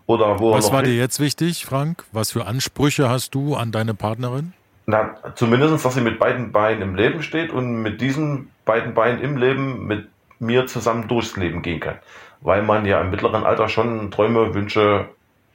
oder 0.07 0.39
wo 0.39 0.51
er 0.51 0.57
Was 0.57 0.71
war 0.71 0.83
dir 0.83 0.95
jetzt 0.95 1.19
wichtig, 1.19 1.65
Frank? 1.65 2.03
Was 2.11 2.31
für 2.31 2.45
Ansprüche 2.47 3.09
hast 3.09 3.35
du 3.35 3.55
an 3.55 3.71
deine 3.71 3.93
Partnerin? 3.93 4.53
Na, 4.85 5.15
zumindest, 5.35 5.85
dass 5.85 5.93
sie 5.93 6.01
mit 6.01 6.19
beiden 6.19 6.51
Beinen 6.51 6.81
im 6.81 6.95
Leben 6.95 7.21
steht 7.21 7.51
und 7.51 7.81
mit 7.81 8.01
diesen 8.01 8.51
beiden 8.65 8.93
Beinen 8.93 9.21
im 9.21 9.37
Leben 9.37 9.85
mit 9.87 10.09
mir 10.39 10.67
zusammen 10.67 11.07
durchs 11.07 11.37
Leben 11.37 11.61
gehen 11.61 11.79
kann. 11.79 11.99
Weil 12.41 12.63
man 12.63 12.85
ja 12.85 12.99
im 12.99 13.09
mittleren 13.11 13.45
Alter 13.45 13.69
schon 13.69 14.11
Träume, 14.11 14.53
Wünsche 14.53 15.07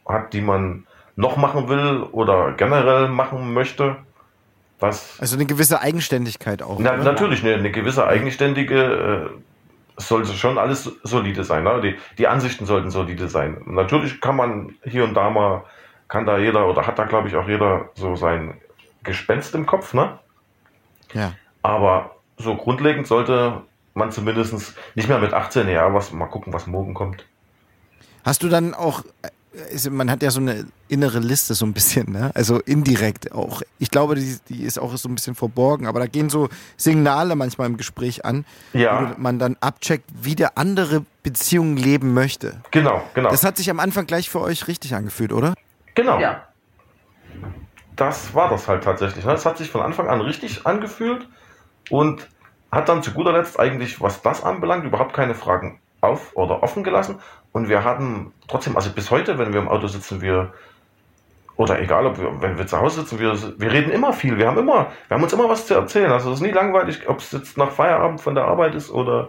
hat, 0.06 0.32
die 0.32 0.40
man 0.40 0.86
noch 1.18 1.36
machen 1.36 1.68
will 1.68 2.04
oder 2.12 2.52
generell 2.52 3.08
machen 3.08 3.52
möchte. 3.52 3.96
Was 4.78 5.18
Also 5.18 5.34
eine 5.34 5.46
gewisse 5.46 5.80
Eigenständigkeit 5.80 6.62
auch. 6.62 6.78
na, 6.78 6.96
natürlich 6.96 7.42
eine, 7.42 7.54
eine 7.54 7.72
gewisse 7.72 8.06
eigenständige 8.06 9.32
äh, 9.36 10.00
sollte 10.00 10.32
schon 10.34 10.58
alles 10.58 10.84
solide 11.02 11.42
sein. 11.42 11.64
Ne? 11.64 11.80
Die, 11.82 11.96
die 12.18 12.28
Ansichten 12.28 12.66
sollten 12.66 12.92
solide 12.92 13.28
sein. 13.28 13.60
Natürlich 13.66 14.20
kann 14.20 14.36
man 14.36 14.76
hier 14.84 15.02
und 15.02 15.14
da 15.14 15.28
mal, 15.28 15.64
kann 16.06 16.24
da 16.24 16.38
jeder 16.38 16.68
oder 16.68 16.86
hat 16.86 17.00
da 17.00 17.04
glaube 17.04 17.26
ich 17.26 17.34
auch 17.34 17.48
jeder 17.48 17.88
so 17.94 18.14
sein 18.14 18.54
Gespenst 19.02 19.56
im 19.56 19.66
Kopf, 19.66 19.94
ne? 19.94 20.20
Ja. 21.14 21.32
Aber 21.62 22.14
so 22.36 22.54
grundlegend 22.54 23.08
sollte 23.08 23.62
man 23.94 24.12
zumindest 24.12 24.76
nicht 24.94 25.08
mehr 25.08 25.18
mit 25.18 25.34
18, 25.34 25.68
ja, 25.68 25.92
was, 25.92 26.12
mal 26.12 26.26
gucken, 26.26 26.52
was 26.52 26.68
morgen 26.68 26.94
kommt. 26.94 27.26
Hast 28.24 28.44
du 28.44 28.48
dann 28.48 28.74
auch, 28.74 29.02
ist- 29.70 29.90
man 29.90 30.10
hat 30.10 30.22
ja 30.22 30.30
so 30.30 30.40
eine 30.40 30.66
innere 30.88 31.18
Liste 31.18 31.54
so 31.54 31.64
ein 31.66 31.72
bisschen, 31.72 32.12
ne? 32.12 32.30
also 32.34 32.58
indirekt 32.60 33.32
auch. 33.32 33.62
Ich 33.78 33.90
glaube, 33.90 34.14
die, 34.14 34.38
die 34.48 34.62
ist 34.64 34.78
auch 34.78 34.96
so 34.96 35.08
ein 35.08 35.14
bisschen 35.14 35.34
verborgen, 35.34 35.86
aber 35.86 36.00
da 36.00 36.06
gehen 36.06 36.30
so 36.30 36.48
Signale 36.76 37.36
manchmal 37.36 37.66
im 37.68 37.76
Gespräch 37.76 38.24
an, 38.24 38.44
Ja. 38.72 39.14
wo 39.16 39.20
man 39.20 39.38
dann 39.38 39.56
abcheckt, 39.60 40.08
wie 40.22 40.34
der 40.34 40.56
andere 40.58 41.04
Beziehungen 41.22 41.76
leben 41.76 42.14
möchte. 42.14 42.60
Genau, 42.70 43.02
genau. 43.14 43.30
Das 43.30 43.44
hat 43.44 43.56
sich 43.56 43.70
am 43.70 43.80
Anfang 43.80 44.06
gleich 44.06 44.30
für 44.30 44.40
euch 44.40 44.66
richtig 44.68 44.94
angefühlt, 44.94 45.32
oder? 45.32 45.54
genau. 45.94 46.18
Ja. 46.20 46.44
Das 47.96 48.32
war 48.34 48.48
das 48.48 48.68
halt 48.68 48.84
tatsächlich. 48.84 49.24
ne? 49.24 49.32
Es 49.32 49.44
hat 49.44 49.58
sich 49.58 49.70
von 49.70 49.80
Anfang 49.80 50.08
an 50.08 50.20
richtig 50.20 50.66
angefühlt 50.66 51.28
und 51.90 52.28
hat 52.70 52.88
dann 52.88 53.02
zu 53.02 53.12
guter 53.12 53.32
Letzt 53.32 53.58
eigentlich, 53.58 54.00
was 54.00 54.22
das 54.22 54.44
anbelangt, 54.44 54.84
überhaupt 54.84 55.14
keine 55.14 55.34
Fragen 55.34 55.80
auf 56.00 56.36
oder 56.36 56.62
offen 56.62 56.84
gelassen. 56.84 57.20
Und 57.52 57.68
wir 57.68 57.84
hatten 57.84 58.32
trotzdem, 58.46 58.76
also 58.76 58.90
bis 58.90 59.10
heute, 59.10 59.38
wenn 59.38 59.52
wir 59.52 59.60
im 59.60 59.68
Auto 59.68 59.86
sitzen, 59.86 60.20
wir 60.20 60.52
oder 61.58 61.80
egal, 61.80 62.06
ob 62.06 62.18
wir, 62.18 62.40
wenn 62.40 62.56
wir 62.56 62.68
zu 62.68 62.78
Hause 62.78 63.00
sitzen, 63.00 63.18
wir, 63.18 63.36
wir 63.58 63.72
reden 63.72 63.90
immer 63.90 64.12
viel. 64.12 64.38
Wir 64.38 64.46
haben 64.46 64.58
immer, 64.58 64.92
wir 65.08 65.16
haben 65.16 65.24
uns 65.24 65.32
immer 65.32 65.48
was 65.48 65.66
zu 65.66 65.74
erzählen. 65.74 66.12
Also 66.12 66.30
es 66.30 66.36
ist 66.36 66.46
nie 66.46 66.52
langweilig, 66.52 67.08
ob 67.08 67.18
es 67.18 67.32
jetzt 67.32 67.58
nach 67.58 67.72
Feierabend 67.72 68.20
von 68.20 68.36
der 68.36 68.44
Arbeit 68.44 68.76
ist 68.76 68.90
oder 68.90 69.28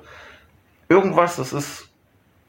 irgendwas. 0.90 1.38
Das 1.38 1.54
ist, 1.54 1.90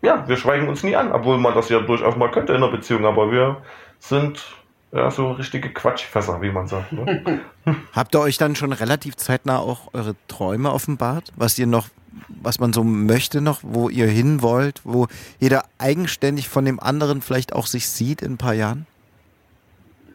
ja, 0.02 0.28
wir 0.28 0.36
schweigen 0.36 0.68
uns 0.68 0.82
nie 0.82 0.96
an, 0.96 1.10
obwohl 1.12 1.38
man 1.38 1.54
das 1.54 1.70
ja 1.70 1.80
durchaus 1.80 2.14
mal 2.16 2.30
könnte 2.30 2.52
in 2.52 2.62
einer 2.62 2.70
Beziehung. 2.70 3.06
Aber 3.06 3.32
wir 3.32 3.62
sind 4.00 4.44
ja 4.92 5.10
so 5.10 5.32
richtige 5.32 5.72
Quatschfässer, 5.72 6.42
wie 6.42 6.50
man 6.50 6.66
sagt. 6.66 6.92
Ne? 6.92 7.40
Habt 7.94 8.14
ihr 8.14 8.20
euch 8.20 8.36
dann 8.36 8.56
schon 8.56 8.74
relativ 8.74 9.16
zeitnah 9.16 9.60
auch 9.60 9.94
eure 9.94 10.14
Träume 10.28 10.72
offenbart, 10.72 11.32
was 11.36 11.58
ihr 11.58 11.66
noch, 11.66 11.88
was 12.28 12.58
man 12.58 12.72
so 12.72 12.84
möchte 12.84 13.40
noch, 13.40 13.60
wo 13.62 13.88
ihr 13.88 14.06
hin 14.06 14.42
wollt, 14.42 14.80
wo 14.84 15.06
jeder 15.38 15.64
eigenständig 15.78 16.48
von 16.48 16.64
dem 16.64 16.80
anderen 16.80 17.22
vielleicht 17.22 17.52
auch 17.52 17.66
sich 17.66 17.88
sieht 17.88 18.22
in 18.22 18.32
ein 18.34 18.38
paar 18.38 18.54
Jahren? 18.54 18.86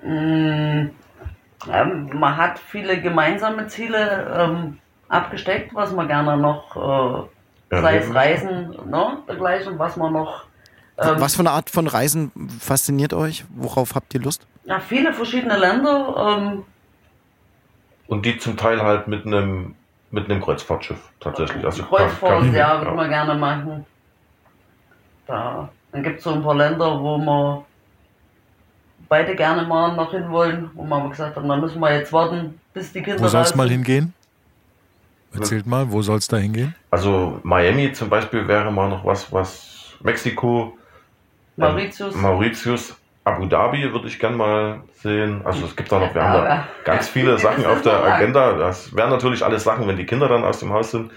Mm, 0.03 0.87
man 1.67 2.37
hat 2.37 2.59
viele 2.59 3.01
gemeinsame 3.01 3.67
Ziele 3.67 4.35
ähm, 4.37 4.77
abgesteckt, 5.09 5.73
was 5.73 5.91
man 5.93 6.07
gerne 6.07 6.37
noch, 6.37 7.27
äh, 7.71 7.75
sei 7.81 7.97
es. 7.97 8.13
Reisen, 8.13 8.75
ne, 8.89 9.17
dergleichen, 9.27 9.79
was 9.79 9.97
man 9.97 10.13
noch, 10.13 10.45
ähm, 10.97 11.15
was 11.17 11.35
für 11.35 11.41
eine 11.41 11.51
Art 11.51 11.69
von 11.69 11.87
Reisen 11.87 12.31
fasziniert 12.59 13.13
euch? 13.13 13.45
Worauf 13.49 13.95
habt 13.95 14.13
ihr 14.13 14.21
Lust? 14.21 14.47
ja, 14.65 14.79
viele 14.79 15.13
verschiedene 15.13 15.57
Länder, 15.57 16.37
ähm, 16.39 16.63
Und 18.07 18.25
die 18.25 18.37
zum 18.37 18.57
Teil 18.57 18.81
halt 18.81 19.07
mit 19.07 19.25
einem 19.25 19.75
mit 20.15 20.29
einem 20.31 20.41
Kreuzfahrtschiff 20.41 20.97
tatsächlich. 21.19 21.63
Also 21.65 21.83
Kreuzfahrt, 21.83 22.19
kann- 22.21 22.41
kann- 22.45 22.55
ja, 22.55 22.79
würde 22.79 22.91
man 22.95 23.09
gerne 23.09 23.35
machen. 23.35 23.85
Da, 25.27 25.69
dann 25.91 26.03
gibt 26.03 26.17
es 26.19 26.23
so 26.23 26.31
ein 26.31 26.41
paar 26.41 26.55
Länder, 26.55 26.99
wo 27.01 27.17
wir 27.17 27.65
beide 29.09 29.35
gerne 29.35 29.63
mal 29.67 29.95
noch 29.95 30.11
hin 30.11 30.29
wollen, 30.29 30.71
wo 30.73 30.83
wir 30.85 30.95
aber 30.95 31.09
gesagt 31.09 31.35
haben, 31.35 31.47
da 31.47 31.57
müssen 31.57 31.79
wir 31.79 31.93
jetzt 31.93 32.13
warten, 32.13 32.59
bis 32.73 32.91
die 32.93 33.01
Kinder 33.03 33.21
Wo 33.23 33.27
soll 33.27 33.41
es 33.41 33.53
mal 33.55 33.69
hingehen? 33.69 34.13
Erzählt 35.33 35.65
mal, 35.65 35.91
wo 35.91 36.01
soll 36.01 36.17
es 36.19 36.27
da 36.29 36.37
hingehen? 36.37 36.73
Also 36.91 37.39
Miami 37.43 37.91
zum 37.91 38.09
Beispiel 38.09 38.47
wäre 38.47 38.71
mal 38.71 38.87
noch 38.87 39.03
was, 39.03 39.31
was 39.33 39.93
Mexiko, 39.99 40.77
Mauritius. 41.57 42.15
ähm, 42.15 42.21
Mauritius, 42.21 42.95
Abu 43.25 43.45
Dhabi 43.47 43.91
würde 43.91 44.07
ich 44.07 44.19
gern 44.19 44.37
mal 44.37 44.81
sehen. 45.01 45.41
Also 45.43 45.65
es 45.65 45.75
gibt 45.75 45.91
da 45.91 45.99
noch, 45.99 46.13
wir 46.13 46.23
haben 46.23 46.43
da 46.45 46.67
ganz 46.83 47.07
viele 47.09 47.37
Sachen 47.39 47.65
auf 47.65 47.81
der 47.81 48.03
Agenda. 48.03 48.53
Das 48.53 48.95
wären 48.95 49.09
natürlich 49.09 49.43
alles 49.43 49.63
Sachen, 49.63 49.87
wenn 49.87 49.97
die 49.97 50.05
Kinder 50.05 50.27
dann 50.29 50.43
aus 50.43 50.59
dem 50.59 50.71
Haus 50.71 50.91
sind, 50.91 51.11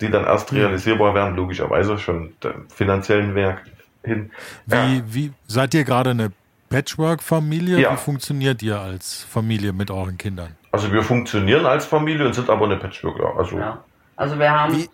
die 0.00 0.10
dann 0.10 0.24
erst 0.24 0.52
realisierbar 0.52 1.14
wären, 1.14 1.36
logischerweise 1.36 1.98
schon 1.98 2.32
dem 2.42 2.68
finanziellen 2.70 3.34
Werk 3.34 3.62
hin. 4.02 4.30
Wie, 4.66 4.74
Ja. 4.74 5.02
wie 5.06 5.32
seid 5.46 5.74
ihr 5.74 5.84
gerade 5.84 6.10
eine 6.10 6.32
Patchwork-Familie? 6.70 7.78
Ja. 7.80 7.92
Wie 7.92 7.96
funktioniert 7.98 8.62
ihr 8.62 8.80
als 8.80 9.24
Familie 9.30 9.72
mit 9.72 9.90
euren 9.90 10.16
Kindern? 10.18 10.56
Also 10.72 10.90
wir 10.90 11.02
funktionieren 11.02 11.66
als 11.66 11.84
Familie 11.84 12.26
und 12.26 12.34
sind 12.34 12.48
aber 12.48 12.64
eine 12.64 12.76
Patchworker. 12.78 13.36
Also 13.38 13.58
Ja. 13.58 13.78
Also 14.16 14.38
wir 14.38 14.50
haben 14.50 14.74
Wie- 14.76 14.88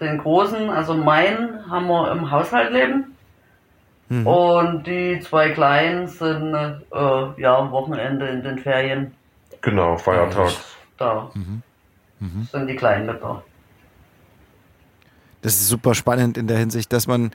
den 0.00 0.16
großen, 0.18 0.70
also 0.70 0.94
meinen, 0.94 1.70
haben 1.70 1.86
wir 1.88 2.10
im 2.12 2.30
Haushalt 2.30 2.72
leben. 2.72 3.16
Mhm. 4.10 4.26
Und 4.26 4.86
die 4.86 5.20
zwei 5.20 5.50
kleinen 5.50 6.06
sind 6.08 6.52
äh, 6.54 7.40
ja 7.40 7.56
am 7.58 7.70
Wochenende 7.70 8.26
in 8.28 8.42
den 8.42 8.58
Ferien. 8.58 9.14
genau, 9.62 9.96
Feiertags. 9.96 10.76
Da 10.98 11.30
Mhm. 11.34 11.62
sind 12.52 12.66
die 12.66 12.76
Kleinen 12.76 13.06
mit 13.06 13.22
da. 13.22 13.42
Das 15.42 15.54
ist 15.54 15.68
super 15.68 15.94
spannend 15.94 16.36
in 16.36 16.46
der 16.46 16.58
Hinsicht, 16.58 16.92
dass 16.92 17.06
man 17.06 17.30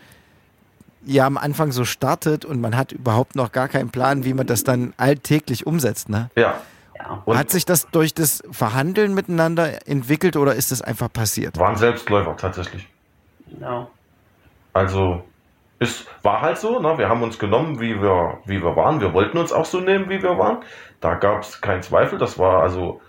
ja 1.06 1.26
am 1.26 1.38
Anfang 1.38 1.72
so 1.72 1.86
startet 1.86 2.46
und 2.46 2.62
man 2.62 2.76
hat 2.78 2.92
überhaupt 2.92 3.36
noch 3.36 3.52
gar 3.52 3.68
keinen 3.68 3.90
Plan, 3.90 4.24
wie 4.26 4.34
man 4.36 4.46
das 4.46 4.64
dann 4.64 4.94
alltäglich 4.98 5.66
umsetzt. 5.66 6.10
Ne? 6.10 6.30
Ja. 6.36 6.62
Ja. 6.98 7.22
Und 7.26 7.38
hat 7.38 7.50
sich 7.50 7.66
das 7.66 7.88
durch 7.92 8.14
das 8.14 8.44
Verhandeln 8.52 9.14
miteinander 9.14 9.88
entwickelt 9.88 10.36
oder 10.38 10.56
ist 10.56 10.72
das 10.72 10.82
einfach 10.82 11.12
passiert? 11.12 11.58
waren 11.58 11.76
Selbstläufer 11.78 12.36
tatsächlich. 12.38 12.88
ja. 13.60 13.88
Also 14.74 15.24
es 15.80 16.06
war 16.24 16.42
halt 16.42 16.58
so, 16.58 16.80
ne? 16.80 16.98
wir 16.98 17.10
haben 17.10 17.22
uns 17.22 17.38
genommen, 17.38 17.80
wie 17.80 18.02
wir, 18.02 18.40
wie 18.46 18.64
wir 18.64 18.76
waren. 18.76 19.02
Wir 19.02 19.14
wollten 19.14 19.38
uns 19.38 19.52
auch 19.52 19.66
so 19.66 19.80
nehmen, 19.80 20.10
wie 20.10 20.24
wir 20.24 20.38
waren. 20.38 20.60
Da 21.02 21.16
gab 21.16 21.42
es 21.42 21.62
keinen 21.62 21.82
Zweifel. 21.82 22.18
Das 22.18 22.40
war 22.40 22.62
also, 22.64 23.02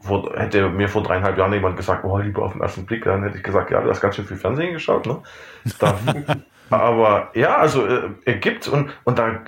vor, 0.00 0.32
hätte 0.34 0.68
mir 0.68 0.88
vor 0.88 1.02
dreieinhalb 1.02 1.38
Jahren 1.38 1.52
jemand 1.52 1.76
gesagt, 1.76 2.04
oh, 2.04 2.18
lieber 2.18 2.42
auf 2.42 2.52
den 2.52 2.62
ersten 2.62 2.86
Blick, 2.86 3.04
dann 3.04 3.22
hätte 3.22 3.36
ich 3.36 3.44
gesagt, 3.44 3.70
ja, 3.70 3.80
du 3.80 3.90
hast 3.90 4.00
ganz 4.00 4.16
schön 4.16 4.24
viel 4.24 4.36
Fernsehen 4.36 4.72
geschaut. 4.72 5.06
Ne? 5.06 5.18
Da, 5.78 5.98
aber 6.70 7.30
ja, 7.34 7.56
also 7.56 7.86
äh, 7.86 8.10
ergibt 8.24 8.66
und, 8.68 8.90
und 9.04 9.18
da, 9.18 9.28
äh, 9.28 9.40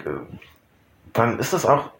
dann 1.13 1.39
ist 1.39 1.53
es 1.53 1.67
auch 1.67 1.91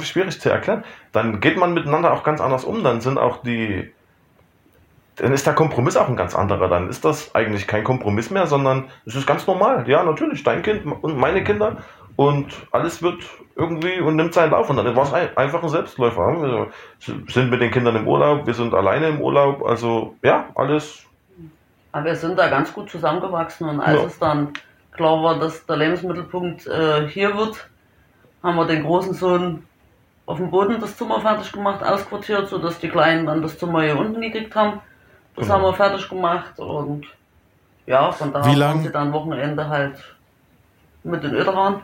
schwierig 0.00 0.40
zu 0.40 0.50
erklären. 0.50 0.84
Dann 1.12 1.40
geht 1.40 1.56
man 1.56 1.74
miteinander 1.74 2.12
auch 2.12 2.24
ganz 2.24 2.40
anders 2.40 2.64
um. 2.64 2.82
Dann 2.82 3.00
sind 3.00 3.18
auch 3.18 3.42
die, 3.42 3.92
dann 5.20 5.32
ist 5.32 5.46
der 5.46 5.54
Kompromiss 5.54 5.96
auch 5.96 6.08
ein 6.08 6.16
ganz 6.16 6.34
anderer. 6.34 6.68
Dann 6.68 6.88
ist 6.88 7.04
das 7.04 7.34
eigentlich 7.34 7.66
kein 7.66 7.84
Kompromiss 7.84 8.30
mehr, 8.30 8.46
sondern 8.46 8.84
es 9.04 9.14
ist 9.14 9.26
ganz 9.26 9.46
normal. 9.46 9.88
Ja, 9.88 10.02
natürlich, 10.02 10.42
dein 10.42 10.62
Kind 10.62 10.84
und 10.86 11.18
meine 11.18 11.44
Kinder 11.44 11.78
und 12.16 12.46
alles 12.70 13.02
wird 13.02 13.22
irgendwie 13.56 14.00
und 14.00 14.16
nimmt 14.16 14.34
seinen 14.34 14.50
Lauf. 14.50 14.70
Und 14.70 14.76
dann 14.76 14.96
war 14.96 15.04
es 15.04 15.12
ein, 15.12 15.36
einfach 15.36 15.62
ein 15.62 15.68
Selbstläufer. 15.68 16.20
Wir 16.42 16.66
sind 17.28 17.50
mit 17.50 17.60
den 17.60 17.70
Kindern 17.70 17.96
im 17.96 18.08
Urlaub, 18.08 18.46
wir 18.46 18.54
sind 18.54 18.74
alleine 18.74 19.08
im 19.08 19.20
Urlaub. 19.20 19.62
Also 19.64 20.14
ja, 20.22 20.48
alles. 20.54 21.04
Aber 21.92 22.04
wir 22.04 22.16
sind 22.16 22.38
da 22.38 22.48
ganz 22.48 22.72
gut 22.72 22.90
zusammengewachsen 22.90 23.68
und 23.68 23.80
als 23.80 24.00
Ja. 24.00 24.06
es 24.06 24.18
dann 24.18 24.52
klar 24.92 25.22
war, 25.22 25.38
dass 25.38 25.66
der 25.66 25.76
Lebensmittelpunkt 25.76 26.66
äh, 26.66 27.08
hier 27.08 27.36
wird, 27.36 27.68
haben 28.42 28.56
wir 28.56 28.66
den 28.66 28.84
großen 28.84 29.14
Sohn 29.14 29.64
auf 30.26 30.38
dem 30.38 30.50
Boden 30.50 30.78
das 30.80 30.96
Zimmer 30.96 31.20
fertig 31.20 31.50
gemacht, 31.52 31.82
ausquartiert, 31.82 32.48
sodass 32.48 32.78
die 32.78 32.88
Kleinen 32.88 33.26
dann 33.26 33.42
das 33.42 33.58
Zimmer 33.58 33.82
hier 33.82 33.98
unten 33.98 34.20
gekriegt 34.20 34.54
haben. 34.54 34.80
Das 35.36 35.44
Genau. 35.44 35.54
haben 35.54 35.62
wir 35.62 35.74
fertig 35.74 36.08
gemacht 36.08 36.58
und 36.58 37.06
ja, 37.86 38.12
von 38.12 38.32
da 38.32 38.42
Wie 38.44 38.48
waren 38.50 38.58
lang- 38.58 38.82
sie 38.82 38.90
dann 38.90 39.12
Wochenende 39.12 39.68
halt 39.68 39.96
mit 41.02 41.22
den 41.24 41.32
Öderern. 41.34 41.82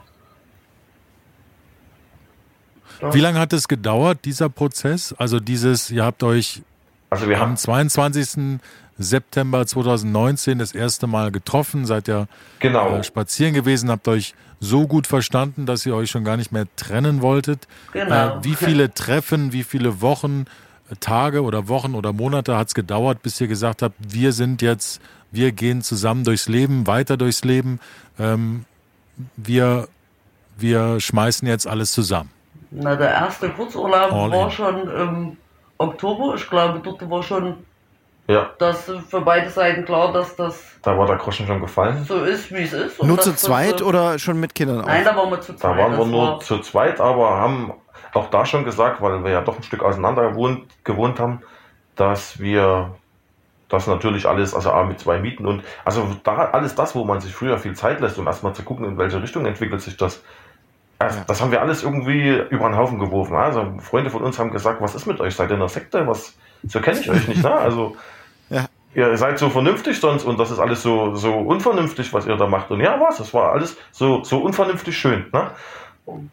Wie 3.13 3.21
lange 3.21 3.39
hat 3.39 3.53
es 3.53 3.69
gedauert, 3.69 4.25
dieser 4.25 4.49
Prozess? 4.49 5.15
Also 5.19 5.39
dieses, 5.41 5.91
ihr 5.91 6.05
habt 6.05 6.23
euch 6.23 6.63
Also 7.11 7.29
wir 7.29 7.37
am 7.37 7.43
haben 7.51 7.57
22. 7.57 8.59
September 8.99 9.67
2019 9.67 10.59
das 10.59 10.73
erste 10.75 11.07
Mal 11.07 11.31
getroffen, 11.31 11.85
seid 11.85 12.09
ja 12.09 12.27
genau. 12.61 12.97
äh, 12.97 13.05
spazieren 13.05 13.53
gewesen, 13.53 13.91
habt 13.91 14.09
euch 14.09 14.35
so 14.61 14.87
gut 14.87 15.07
verstanden, 15.07 15.67
dass 15.67 15.85
ihr 15.85 15.95
euch 15.95 16.11
schon 16.11 16.25
gar 16.25 16.39
nicht 16.39 16.51
mehr 16.53 16.65
trennen 16.77 17.21
wolltet. 17.21 17.69
Genau. 17.93 18.39
Äh, 18.39 18.45
wie 18.45 18.55
viele 18.55 18.93
Treffen, 18.95 19.53
wie 19.53 19.65
viele 19.65 20.01
Wochen, 20.01 20.43
äh, 20.43 20.47
Tage 21.01 21.43
oder 21.43 21.69
Wochen 21.69 21.95
oder 21.95 22.13
Monate 22.13 22.57
hat 22.57 22.69
es 22.69 22.75
gedauert, 22.75 23.23
bis 23.23 23.41
ihr 23.41 23.49
gesagt 23.49 23.83
habt, 23.83 23.95
wir 23.99 24.33
sind 24.33 24.63
jetzt, 24.63 25.01
wir 25.33 25.53
gehen 25.53 25.83
zusammen 25.83 26.25
durchs 26.25 26.49
Leben, 26.49 26.87
weiter 26.87 27.17
durchs 27.17 27.45
Leben, 27.45 27.81
ähm, 28.19 28.65
wir, 29.37 29.89
wir 30.59 31.01
schmeißen 31.01 31.47
jetzt 31.49 31.67
alles 31.67 31.93
zusammen. 31.93 32.31
Na, 32.71 32.95
der 32.97 33.11
erste 33.11 33.49
Kurzurlaub 33.51 34.13
All 34.13 34.31
war 34.31 34.45
in. 34.47 34.51
schon 34.51 34.89
im 34.89 35.37
Oktober. 35.79 36.35
Ich 36.37 36.49
glaube, 36.49 36.81
dort 36.83 37.09
war 37.09 37.23
schon 37.23 37.57
Ja, 38.29 38.51
das 38.59 38.91
für 39.09 39.21
beide 39.21 39.49
Seiten 39.51 39.85
klar, 39.85 40.13
dass 40.13 40.35
das 40.37 40.61
da 40.83 40.97
war 40.99 41.07
der 41.07 41.17
Groschen 41.17 41.47
schon 41.47 41.61
gefallen. 41.61 42.05
so 42.05 42.23
ist, 42.25 42.51
wie 42.53 42.63
es 42.63 42.73
ist. 42.73 42.99
und 43.01 43.09
Nur 43.09 43.21
zu 43.21 43.35
zweit 43.35 43.79
so- 43.81 43.87
oder 43.87 44.19
schon 44.19 44.39
mit 44.41 44.55
Kindern 44.55 44.81
auch? 44.83 44.87
Nein, 44.87 45.05
da 45.05 45.17
waren 45.17 45.31
wir 45.31 45.41
zu 45.41 45.53
Da 45.53 45.59
zweit. 45.59 45.79
waren 45.79 45.99
wir 45.99 46.07
nur 46.07 46.29
war- 46.33 46.41
zu 46.41 46.59
zweit, 46.61 47.01
aber 47.01 47.31
haben 47.37 47.73
auch 48.13 48.31
da 48.31 48.45
schon 48.47 48.65
gesagt, 48.65 49.01
weil 49.03 49.23
wir 49.25 49.31
ja 49.33 49.41
doch 49.43 49.57
ein 49.57 49.63
Stück 49.63 49.83
auseinander 49.83 50.31
gewohnt, 50.31 50.65
gewohnt 50.85 51.21
haben, 51.21 51.43
dass 51.97 52.39
wir 52.41 52.97
das 53.69 53.87
natürlich 53.87 54.27
alles, 54.27 54.55
also 54.55 54.71
A 54.73 54.85
mit 54.85 55.01
zwei 55.01 55.19
Mieten 55.19 55.47
und 55.47 55.65
also 55.85 56.17
da 56.25 56.51
alles 56.53 56.75
das, 56.77 56.95
wo 56.95 57.05
man 57.05 57.21
sich 57.21 57.35
früher 57.35 57.59
viel 57.59 57.75
Zeit 57.75 58.01
lässt, 58.01 58.19
um 58.19 58.27
erstmal 58.27 58.55
zu 58.55 58.63
gucken, 58.63 58.85
in 58.87 58.99
welche 58.99 59.21
Richtung 59.23 59.45
entwickelt 59.47 59.81
sich 59.83 59.97
das. 59.97 60.23
Also, 60.99 61.19
Ja. 61.19 61.25
Das 61.27 61.41
haben 61.43 61.51
wir 61.51 61.61
alles 61.61 61.83
irgendwie 61.83 62.31
über 62.51 62.69
den 62.69 62.77
Haufen 62.77 62.99
geworfen. 62.99 63.37
Also 63.37 63.75
Freunde 63.81 64.11
von 64.11 64.23
uns 64.23 64.39
haben 64.39 64.51
gesagt, 64.53 64.81
was 64.81 64.95
ist 64.95 65.07
mit 65.07 65.21
euch? 65.21 65.35
Seid 65.37 65.51
ihr 65.51 65.55
in 65.55 65.61
der 65.61 65.69
Sekte? 65.69 66.07
Was, 66.07 66.39
so 66.67 66.81
kenne 66.81 67.01
ich 67.01 67.11
euch 67.11 67.29
nicht, 67.29 67.43
ne? 67.43 67.53
Also 67.55 67.97
Ja. 68.49 68.67
ihr 68.95 69.17
seid 69.17 69.39
so 69.39 69.51
vernünftig 69.51 70.01
sonst 70.01 70.25
und 70.25 70.39
das 70.39 70.51
ist 70.51 70.59
alles 70.61 70.83
so, 70.83 71.15
so 71.17 71.35
unvernünftig, 71.35 72.13
was 72.13 72.27
ihr 72.27 72.37
da 72.37 72.47
macht. 72.47 72.71
Und 72.71 72.81
ja, 72.81 73.01
was? 73.01 73.19
Das 73.19 73.35
war 73.35 73.53
alles 73.53 73.77
so, 73.93 74.25
so 74.25 74.39
unvernünftig 74.41 74.97
schön, 74.99 75.27
ne? 75.33 75.51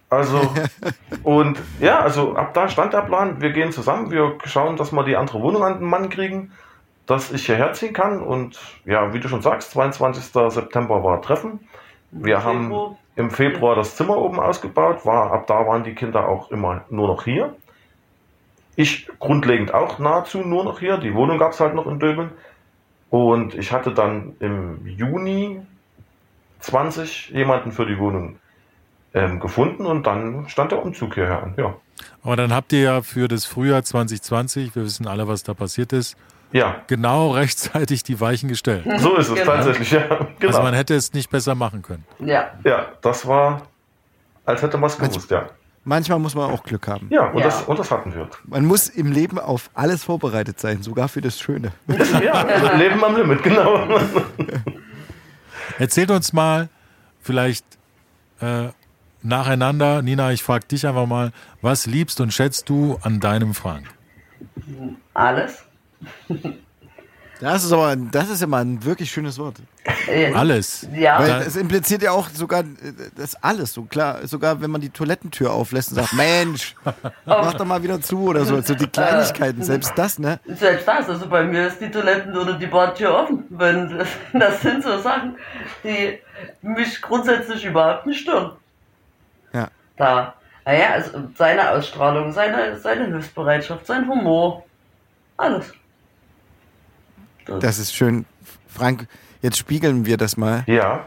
Also, 0.10 0.40
und 1.24 1.60
ja, 1.80 2.00
also 2.00 2.36
ab 2.36 2.54
da 2.54 2.68
stand 2.68 2.94
der 2.94 3.02
Plan, 3.02 3.42
wir 3.42 3.52
gehen 3.52 3.72
zusammen, 3.72 4.12
wir 4.12 4.38
schauen, 4.46 4.78
dass 4.78 4.92
wir 4.92 5.04
die 5.04 5.16
andere 5.16 5.42
Wohnung 5.42 5.64
an 5.64 5.80
den 5.80 5.88
Mann 5.88 6.10
kriegen, 6.10 6.52
dass 7.06 7.32
ich 7.32 7.46
hierher 7.46 7.74
ziehen 7.74 7.94
kann. 7.94 8.22
Und 8.22 8.60
ja, 8.86 9.14
wie 9.14 9.20
du 9.20 9.28
schon 9.28 9.42
sagst, 9.42 9.72
22. 9.72 10.26
September 10.54 11.04
war 11.04 11.22
Treffen. 11.22 11.68
Wir 12.12 12.36
im 12.36 12.44
haben 12.44 12.64
Februar. 12.64 12.98
im 13.16 13.32
Februar 13.32 13.76
das 13.76 13.96
Zimmer 13.96 14.18
oben 14.18 14.40
ausgebaut, 14.40 15.06
war, 15.06 15.32
ab 15.32 15.48
da 15.48 15.66
waren 15.66 15.84
die 15.84 15.96
Kinder 15.96 16.28
auch 16.28 16.52
immer 16.52 16.86
nur 16.90 17.08
noch 17.08 17.24
hier. 17.24 17.56
Ich 18.76 19.08
grundlegend 19.20 19.74
auch 19.74 20.00
nahezu 20.00 20.40
nur 20.40 20.64
noch 20.64 20.80
hier. 20.80 20.98
Die 20.98 21.14
Wohnung 21.14 21.38
gab 21.38 21.52
es 21.52 21.60
halt 21.60 21.76
noch 21.76 21.88
in 21.88 22.00
Döbeln. 22.00 22.32
Und 23.10 23.54
ich 23.54 23.72
hatte 23.72 23.94
dann 23.94 24.36
im 24.40 24.88
Juni 24.88 25.62
20 26.60 27.30
jemanden 27.30 27.72
für 27.72 27.86
die 27.86 28.00
Wohnung 28.00 28.40
ähm, 29.14 29.40
gefunden 29.40 29.86
und 29.86 30.08
dann 30.08 30.48
stand 30.50 30.72
der 30.72 30.84
Umzug 30.84 31.14
hierher 31.16 31.44
an. 31.44 31.54
Ja, 31.58 31.76
Aber 32.24 32.36
dann 32.36 32.54
habt 32.54 32.74
ihr 32.74 32.82
ja 32.82 33.02
für 33.02 33.28
das 33.28 33.46
Frühjahr 33.46 33.84
2020, 33.84 34.76
wir 34.76 34.84
wissen 34.84 35.08
alle, 35.08 35.28
was 35.28 35.44
da 35.44 35.54
passiert 35.54 35.94
ist, 35.94 36.16
ja 36.52 36.76
genau 36.88 37.32
rechtzeitig 37.32 38.04
die 38.04 38.20
Weichen 38.20 38.48
gestellt. 38.50 38.86
so 39.00 39.16
ist 39.16 39.30
es 39.30 39.34
Genau. 39.36 39.46
tatsächlich. 39.46 39.92
Ja, 39.92 40.02
genau. 40.08 40.28
Also 40.48 40.62
man 40.62 40.74
hätte 40.74 40.94
es 40.96 41.14
nicht 41.14 41.30
besser 41.30 41.56
machen 41.56 41.82
können. 41.82 42.06
Ja, 42.20 42.52
ja, 42.64 42.88
das 43.02 43.28
war, 43.28 43.64
als 44.46 44.62
hätte 44.62 44.78
man 44.78 44.90
es 44.90 44.98
gewusst, 44.98 45.32
ja. 45.32 45.48
Manchmal 45.86 46.18
muss 46.20 46.34
man 46.34 46.50
auch 46.50 46.64
Glück 46.64 46.88
haben. 46.88 47.08
Ja, 47.10 47.26
und, 47.32 47.40
Ja. 47.40 47.44
Das, 47.46 47.64
und 47.64 47.78
das 47.78 47.92
hatten 47.92 48.14
wir. 48.16 48.30
Man 48.46 48.66
muss 48.66 48.88
im 48.88 49.12
Leben 49.12 49.38
auf 49.38 49.70
alles 49.74 50.04
vorbereitet 50.06 50.58
sein, 50.60 50.82
sogar 50.82 51.10
für 51.10 51.20
das 51.20 51.38
Schöne. 51.40 51.74
Ja, 52.24 52.32
also 52.34 52.68
Leben 52.78 53.04
am 53.04 53.18
Limit, 53.18 53.44
genau. 53.44 54.00
Erzählt 55.80 56.12
uns 56.12 56.34
mal 56.34 56.70
vielleicht 57.22 57.66
äh, 58.42 58.68
nacheinander, 59.24 60.02
Nina, 60.02 60.32
ich 60.32 60.44
frage 60.44 60.68
dich 60.68 60.86
einfach 60.86 61.06
mal, 61.08 61.32
was 61.62 61.86
liebst 61.86 62.22
und 62.22 62.34
schätzt 62.34 62.70
du 62.70 62.98
an 63.02 63.20
deinem 63.20 63.54
Frank? 63.54 63.88
alles. 65.14 65.64
Das 67.40 67.64
ist 67.66 67.74
aber, 67.74 67.96
das 67.96 68.30
ist 68.30 68.42
immer 68.42 68.58
ein 68.58 68.86
wirklich 68.86 69.12
schönes 69.12 69.38
Wort. 69.38 69.58
Äh, 70.08 70.32
Alles. 70.34 70.88
Ja, 70.94 71.20
Weil 71.20 71.42
es 71.42 71.58
impliziert 71.58 72.02
ja 72.02 72.12
auch 72.12 72.30
sogar 72.30 72.62
äh, 72.62 72.66
das 73.18 73.36
alles. 73.44 73.74
So 73.74 73.84
klar, 73.84 74.26
sogar 74.28 74.62
wenn 74.62 74.72
man 74.72 74.80
die 74.80 74.90
Toilettentür 74.90 75.52
auflässt 75.52 75.90
und 75.92 75.96
sagt, 75.96 76.14
Mensch, 76.14 76.76
mach 77.26 77.54
doch 77.56 77.66
mal 77.66 77.84
wieder 77.84 78.00
zu 78.00 78.22
oder 78.30 78.46
so. 78.46 78.62
So 78.62 78.76
die 78.76 78.88
Kleinigkeiten, 78.88 79.62
selbst 79.62 79.92
das, 79.98 80.20
ne? 80.20 80.40
Selbst 80.46 80.88
das, 80.88 81.10
also 81.10 81.28
bei 81.28 81.44
mir 81.44 81.68
ist 81.68 81.82
die 81.82 81.92
Toiletten 81.92 82.38
oder 82.38 82.54
die 82.54 82.68
Badtür 82.68 83.14
offen. 83.14 83.44
Wenn, 83.50 84.06
das 84.34 84.62
sind 84.62 84.84
so 84.84 84.98
Sachen, 85.00 85.36
die 85.84 86.20
mich 86.62 87.02
grundsätzlich 87.02 87.66
überhaupt 87.66 88.06
nicht 88.06 88.22
stören. 88.22 88.54
Ja. 89.98 90.06
Da, 90.06 90.34
naja, 90.66 90.90
also 90.92 91.30
seine 91.36 91.72
Ausstrahlung, 91.72 92.32
seine, 92.32 92.78
seine 92.80 93.06
Hilfsbereitschaft, 93.08 93.86
sein 93.86 94.08
Humor, 94.08 94.64
alles. 95.38 95.74
Das 97.46 97.80
ist 97.80 97.94
schön. 97.94 98.26
Frank, 98.68 99.08
jetzt 99.42 99.58
spiegeln 99.58 100.06
wir 100.06 100.18
das 100.18 100.38
mal. 100.38 100.64
Ja, 100.68 101.06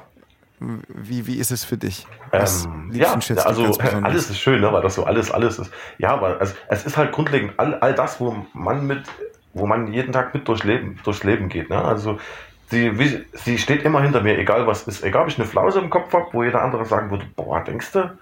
Wie, 0.59 1.27
wie 1.27 1.37
ist 1.37 1.51
es 1.51 1.65
für 1.65 1.77
dich? 1.77 2.07
Ähm, 2.33 2.91
ja, 2.93 3.13
also 3.45 3.79
äh, 3.79 4.01
alles 4.03 4.31
ist 4.31 4.39
schön, 4.39 4.61
ne, 4.61 4.73
weil 4.73 4.83
das 4.83 4.95
so 4.95 5.05
alles, 5.05 5.31
alles 5.31 5.59
ist. 5.59 5.71
Ja, 5.99 6.11
aber 6.11 6.41
also, 6.41 6.55
es 6.69 6.85
ist 6.87 6.97
halt 6.97 7.13
grundlegend 7.13 7.55
all, 7.59 7.75
all 7.81 7.95
das, 7.95 8.21
wo 8.21 8.37
man 8.53 8.87
mit, 8.87 9.05
wo 9.55 9.67
man 9.67 9.93
jeden 9.93 10.13
Tag 10.13 10.35
mit 10.35 10.47
durchs 10.49 10.65
Leben, 10.65 10.99
durchs 11.05 11.25
Leben 11.25 11.49
geht. 11.49 11.71
Ne? 11.71 11.83
Also 11.83 12.19
sie, 12.71 12.99
wie, 12.99 13.25
sie 13.33 13.59
steht 13.59 13.83
immer 13.85 14.03
hinter 14.03 14.23
mir, 14.23 14.39
egal 14.39 14.67
was 14.67 14.83
ist. 14.87 15.03
Egal, 15.05 15.23
ob 15.23 15.29
ich 15.29 15.39
eine 15.39 15.47
Flause 15.47 15.79
im 15.79 15.91
Kopf 15.91 16.13
habe, 16.13 16.29
wo 16.33 16.43
jeder 16.43 16.63
andere 16.63 16.85
sagen 16.85 17.11
würde, 17.11 17.27
boah, 17.37 17.63
denkst 17.65 17.93
du? 17.93 18.19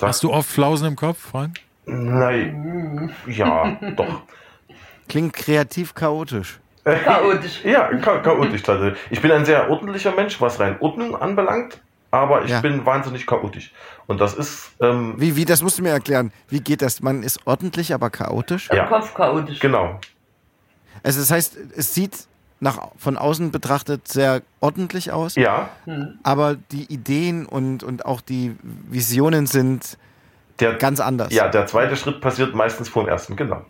Hast 0.00 0.22
du 0.22 0.32
oft 0.32 0.48
Flausen 0.50 0.88
im 0.88 0.96
Kopf, 0.96 1.18
Frank? 1.30 1.58
Nein, 1.86 3.12
ja, 3.26 3.76
doch. 3.96 4.22
Klingt 5.08 5.32
kreativ 5.32 5.94
chaotisch. 5.94 6.58
Chaotisch. 6.84 7.62
Ja, 7.64 7.90
cha 8.00 8.18
chaotisch 8.18 8.62
tatsächlich. 8.62 8.98
Ich 9.10 9.20
bin 9.20 9.30
ein 9.30 9.44
sehr 9.44 9.70
ordentlicher 9.70 10.12
Mensch, 10.12 10.40
was 10.40 10.58
rein 10.58 10.76
Ordnung 10.80 11.14
anbelangt, 11.14 11.80
aber 12.10 12.44
ich 12.44 12.50
Ja. 12.50 12.60
bin 12.60 12.84
wahnsinnig 12.84 13.26
chaotisch. 13.26 13.72
Und 14.06 14.20
das 14.20 14.34
ist, 14.34 14.72
ähm, 14.80 15.14
Wie, 15.16 15.36
wie, 15.36 15.44
das 15.44 15.62
musst 15.62 15.78
du 15.78 15.82
mir 15.82 15.90
erklären. 15.90 16.32
Wie 16.48 16.60
geht 16.60 16.82
das? 16.82 17.00
Man 17.00 17.22
ist 17.22 17.40
ordentlich, 17.46 17.94
aber 17.94 18.10
chaotisch? 18.10 18.68
Ja. 18.72 18.84
Im 18.84 18.88
Kopf 18.88 19.14
chaotisch. 19.14 19.60
genau. 19.60 20.00
Also 21.04 21.20
das 21.20 21.30
heißt, 21.30 21.56
es 21.76 21.94
sieht 21.94 22.26
nach, 22.62 22.78
von 22.96 23.18
außen 23.18 23.50
betrachtet 23.50 24.06
sehr 24.06 24.40
ordentlich 24.60 25.10
aus, 25.10 25.34
Ja, 25.34 25.68
aber 26.22 26.56
die 26.70 26.84
Ideen 26.92 27.44
und, 27.44 27.82
und 27.82 28.06
auch 28.06 28.20
die 28.20 28.56
Visionen 28.88 29.46
sind 29.46 29.98
der, 30.60 30.74
ganz 30.74 31.00
anders. 31.00 31.32
ja, 31.32 31.48
der 31.48 31.66
zweite 31.66 31.96
Schritt 31.96 32.20
passiert 32.20 32.54
meistens 32.54 32.88
vor 32.88 33.02
dem 33.04 33.08
ersten, 33.08 33.34
genau. 33.36 33.64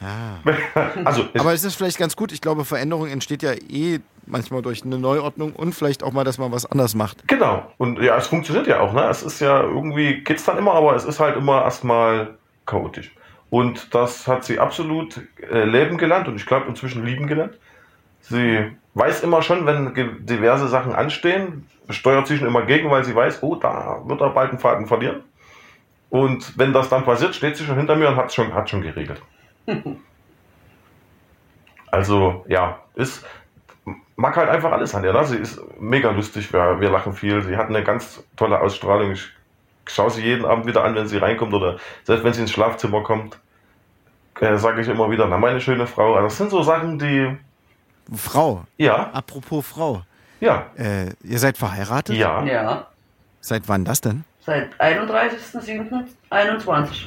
Ah. 0.00 0.38
Also, 1.04 1.28
es, 1.32 1.40
Aber 1.40 1.52
es 1.52 1.62
ist 1.62 1.76
vielleicht 1.76 1.98
ganz 1.98 2.16
gut. 2.16 2.32
Ich 2.32 2.40
glaube, 2.40 2.64
Veränderung 2.64 3.06
entsteht 3.06 3.42
ja 3.44 3.52
eh 3.52 4.00
manchmal 4.26 4.60
durch 4.62 4.84
eine 4.84 4.98
Neuordnung 4.98 5.52
und 5.52 5.74
vielleicht 5.74 6.02
auch 6.02 6.10
mal, 6.12 6.24
dass 6.24 6.38
man 6.38 6.50
was 6.50 6.66
anders 6.66 6.96
macht. 6.96 7.28
genau. 7.28 7.70
Und 7.78 8.00
ja, 8.02 8.16
es 8.16 8.26
funktioniert 8.26 8.66
ja 8.66 8.80
auch, 8.80 8.92
ne? 8.92 9.04
Es 9.08 9.22
ist 9.22 9.40
ja 9.40 9.62
irgendwie, 9.62 10.24
geht's 10.24 10.44
dann 10.44 10.58
immer, 10.58 10.74
aber 10.74 10.96
es 10.96 11.04
ist 11.04 11.20
halt 11.20 11.36
immer 11.36 11.62
erstmal 11.62 12.34
chaotisch. 12.66 13.12
Und 13.52 13.94
das 13.94 14.26
hat 14.26 14.44
sie 14.44 14.58
absolut 14.58 15.20
äh, 15.42 15.64
leben 15.64 15.98
gelernt 15.98 16.26
und 16.26 16.36
ich 16.36 16.46
glaube 16.46 16.68
inzwischen 16.68 17.04
lieben 17.04 17.26
gelernt. 17.26 17.58
Sie 18.22 18.72
weiß 18.94 19.22
immer 19.22 19.42
schon, 19.42 19.66
wenn 19.66 19.92
diverse 20.24 20.68
Sachen 20.68 20.94
anstehen, 20.94 21.66
steuert 21.90 22.26
sie 22.26 22.38
schon 22.38 22.48
immer 22.48 22.62
gegen, 22.62 22.90
weil 22.90 23.04
sie 23.04 23.14
weiß, 23.14 23.42
oh, 23.42 23.56
da 23.56 24.00
wird 24.06 24.22
er 24.22 24.30
bald 24.30 24.52
einen 24.52 24.58
Faden 24.58 24.86
verlieren. 24.86 25.22
Und 26.08 26.56
wenn 26.58 26.72
das 26.72 26.88
dann 26.88 27.04
passiert, 27.04 27.34
steht 27.34 27.58
sie 27.58 27.64
schon 27.64 27.76
hinter 27.76 27.94
mir 27.94 28.08
und 28.08 28.16
hat 28.16 28.32
schon, 28.32 28.54
hat 28.54 28.70
schon 28.70 28.80
geregelt. 28.80 29.20
Also, 31.94 32.46
ja, 32.48 32.80
ist, 32.94 33.22
mag 34.16 34.34
halt 34.34 34.48
einfach 34.48 34.72
alles 34.72 34.94
an 34.94 35.04
ihr. 35.04 35.12
Ne? 35.12 35.26
Sie 35.26 35.36
ist 35.36 35.60
mega 35.78 36.10
lustig, 36.10 36.50
wir, 36.50 36.80
wir 36.80 36.88
lachen 36.88 37.12
viel. 37.12 37.42
Sie 37.42 37.58
hat 37.58 37.68
eine 37.68 37.84
ganz 37.84 38.24
tolle 38.34 38.58
Ausstrahlung. 38.62 39.12
Ich 39.12 39.28
schaue 39.86 40.10
sie 40.10 40.22
jeden 40.22 40.46
Abend 40.46 40.64
wieder 40.66 40.84
an, 40.84 40.94
wenn 40.94 41.06
sie 41.06 41.18
reinkommt 41.18 41.52
oder 41.52 41.76
selbst 42.04 42.24
wenn 42.24 42.32
sie 42.32 42.40
ins 42.40 42.50
Schlafzimmer 42.50 43.02
kommt, 43.02 43.38
äh, 44.40 44.56
sage 44.56 44.80
ich 44.82 44.88
immer 44.88 45.10
wieder, 45.10 45.26
na, 45.28 45.36
meine 45.38 45.60
schöne 45.60 45.86
Frau. 45.86 46.14
Also, 46.14 46.28
das 46.28 46.36
sind 46.38 46.50
so 46.50 46.62
Sachen, 46.62 46.98
die, 46.98 47.36
Frau, 48.16 48.64
ja, 48.78 49.10
apropos 49.12 49.64
Frau, 49.66 50.02
ja, 50.40 50.66
äh, 50.76 51.10
ihr 51.22 51.38
seid 51.38 51.56
verheiratet? 51.56 52.16
ja. 52.16 52.42
Ja, 52.44 52.86
Seit 53.40 53.68
wann 53.68 53.84
das 53.84 54.00
denn? 54.00 54.24
seit 54.44 54.72
31.07.21. 54.80 57.06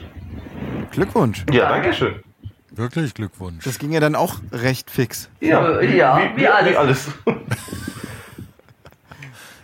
Glückwunsch. 0.92 1.44
Ja, 1.52 1.70
danke 1.70 1.94
schön. 1.94 2.16
Wirklich 2.72 3.14
Glückwunsch. 3.14 3.64
Das 3.64 3.80
ging 3.80 3.92
ja 3.94 4.00
dann 4.02 4.16
auch 4.16 4.36
recht 4.52 4.92
fix. 4.92 5.30
Ja, 5.40 5.82
ja, 5.82 6.20
wie, 6.36 6.42
wie 6.42 6.48
alles. 6.48 6.72
Wie 6.72 6.78
alles. 6.78 7.12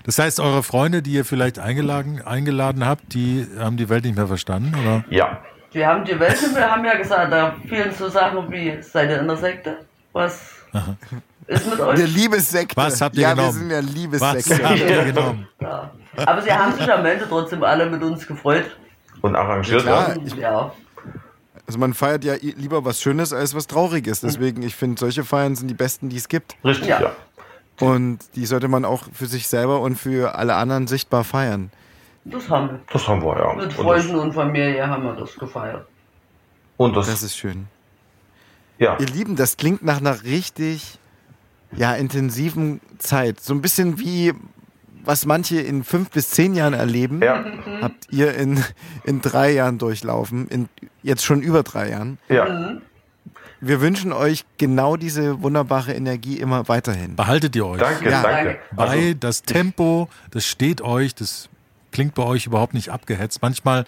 Das 0.04 0.18
heißt, 0.18 0.40
eure 0.40 0.64
Freunde, 0.64 1.04
die 1.04 1.12
ihr 1.12 1.24
vielleicht 1.26 1.60
eingeladen, 1.60 2.24
eingeladen 2.26 2.88
habt, 2.88 3.14
die 3.14 3.46
haben 3.60 3.78
die 3.78 3.88
Welt 3.88 4.04
nicht 4.04 4.16
mehr 4.16 4.26
verstanden, 4.28 4.74
oder? 4.82 5.06
ja. 5.10 5.42
Wir 5.72 5.88
haben 5.88 6.04
die 6.04 6.20
Welt, 6.20 6.38
wir 6.56 6.70
haben 6.72 6.84
ja 6.86 6.96
gesagt, 6.98 7.32
da 7.32 7.56
fielen 7.68 7.94
so 7.94 8.10
Sachen 8.10 8.52
wie, 8.52 8.82
seid 8.82 9.10
ihr 9.10 9.20
in 9.20 9.28
der 9.28 9.38
Sekte? 9.38 9.78
Was 10.14 10.42
ist 11.48 11.66
mit 11.70 11.80
Der 11.80 11.88
euch? 11.88 12.14
Liebessekte. 12.14 12.76
Was 12.78 13.00
habt 13.02 13.16
ihr 13.16 13.22
ja, 13.24 13.34
genommen? 13.34 13.54
wir 13.54 13.60
sind 13.60 13.70
ja 13.72 13.78
Was 13.78 13.94
Liebessekte. 13.96 14.70
habt 14.70 14.80
ihr 14.80 15.04
genommen? 15.06 15.48
Ja. 15.62 15.92
Aber 16.26 16.42
sie 16.42 16.52
haben 16.52 16.74
sich 16.76 16.92
am 16.92 17.06
Ende 17.06 17.26
trotzdem 17.28 17.64
alle 17.64 17.90
mit 17.90 18.04
uns 18.04 18.28
gefreut. 18.28 18.66
Und 19.22 19.34
arrangiert, 19.36 19.86
Ja, 19.86 20.10
ja. 20.10 20.16
Ich- 20.26 20.36
Ja. 20.36 20.72
Also 21.66 21.80
man 21.80 21.94
feiert 21.94 22.26
ja 22.26 22.34
i- 22.36 22.54
lieber 22.58 22.84
was 22.84 23.00
Schönes 23.02 23.32
als 23.32 23.56
was 23.56 23.66
Trauriges. 23.68 24.20
Deswegen, 24.20 24.62
ich 24.62 24.76
finde, 24.76 25.00
solche 25.00 25.24
Feiern 25.24 25.56
sind 25.56 25.70
die 25.70 25.74
besten, 25.74 26.10
die 26.10 26.18
es 26.18 26.28
gibt. 26.28 26.58
Richtig, 26.66 26.90
Ja. 26.90 27.00
ja. 27.02 27.12
Und 27.80 28.20
die 28.36 28.46
sollte 28.46 28.68
man 28.68 28.84
auch 28.84 29.04
für 29.14 29.26
sich 29.26 29.48
selber 29.48 29.80
und 29.80 29.96
für 29.96 30.36
alle 30.36 30.56
anderen 30.56 30.88
sichtbar 30.88 31.24
feiern. 31.24 31.72
Das 32.26 32.50
haben 32.50 32.70
wir. 32.70 32.80
Das 32.92 33.08
haben 33.08 33.22
wir, 33.24 33.38
ja. 33.38 33.54
Mit 33.56 33.64
Und 33.66 33.74
Freunden 33.74 34.16
und 34.16 34.34
Familie 34.34 34.88
haben 34.88 35.04
wir 35.04 35.14
das 35.14 35.36
gefeiert. 35.36 35.86
das, 35.88 35.88
und 36.78 36.96
das, 36.96 37.08
Das 37.08 37.24
ist 37.24 37.36
schön. 37.38 37.68
ja. 38.78 38.98
Ihr 39.00 39.08
Lieben, 39.08 39.36
das 39.36 39.58
klingt 39.58 39.84
nach 39.84 39.98
einer 40.00 40.24
richtig 40.24 41.00
ja, 41.76 41.94
intensiven 41.94 42.80
Zeit. 43.00 43.40
So 43.40 43.54
ein 43.54 43.62
bisschen 43.62 44.00
wie 44.00 44.34
was 45.04 45.26
manche 45.26 45.60
in 45.60 45.84
fünf 45.84 46.12
bis 46.12 46.30
zehn 46.30 46.54
Jahren 46.54 46.74
erleben, 46.76 47.22
Ja, 47.24 47.44
habt 47.82 48.08
ihr 48.12 48.36
in, 48.36 48.64
in 49.04 49.22
drei 49.22 49.50
Jahren 49.52 49.80
durchlaufen. 49.80 50.48
In 50.50 50.70
jetzt 51.02 51.26
schon 51.26 51.42
über 51.42 51.64
drei 51.64 51.90
Jahren. 51.90 52.18
ja. 52.30 52.78
Wir 53.64 53.80
wünschen 53.80 54.12
euch 54.12 54.44
genau 54.58 54.96
diese 54.98 55.44
wunderbare 55.44 55.94
Energie 55.94 56.38
immer 56.40 56.68
weiterhin. 56.68 57.16
Behaltet 57.16 57.56
ihr 57.56 57.68
euch. 57.68 57.80
Danke, 57.80 58.10
Ja. 58.10 58.24
danke. 58.24 58.60
Weil 58.72 58.90
Also, 58.90 59.14
das 59.20 59.44
Tempo, 59.44 60.10
das 60.32 60.46
steht 60.48 60.82
euch, 60.82 61.14
das 61.14 61.48
klingt 61.92 62.16
bei 62.16 62.24
euch 62.24 62.46
überhaupt 62.46 62.74
nicht 62.74 62.90
abgehetzt. 62.90 63.42
Manchmal 63.42 63.86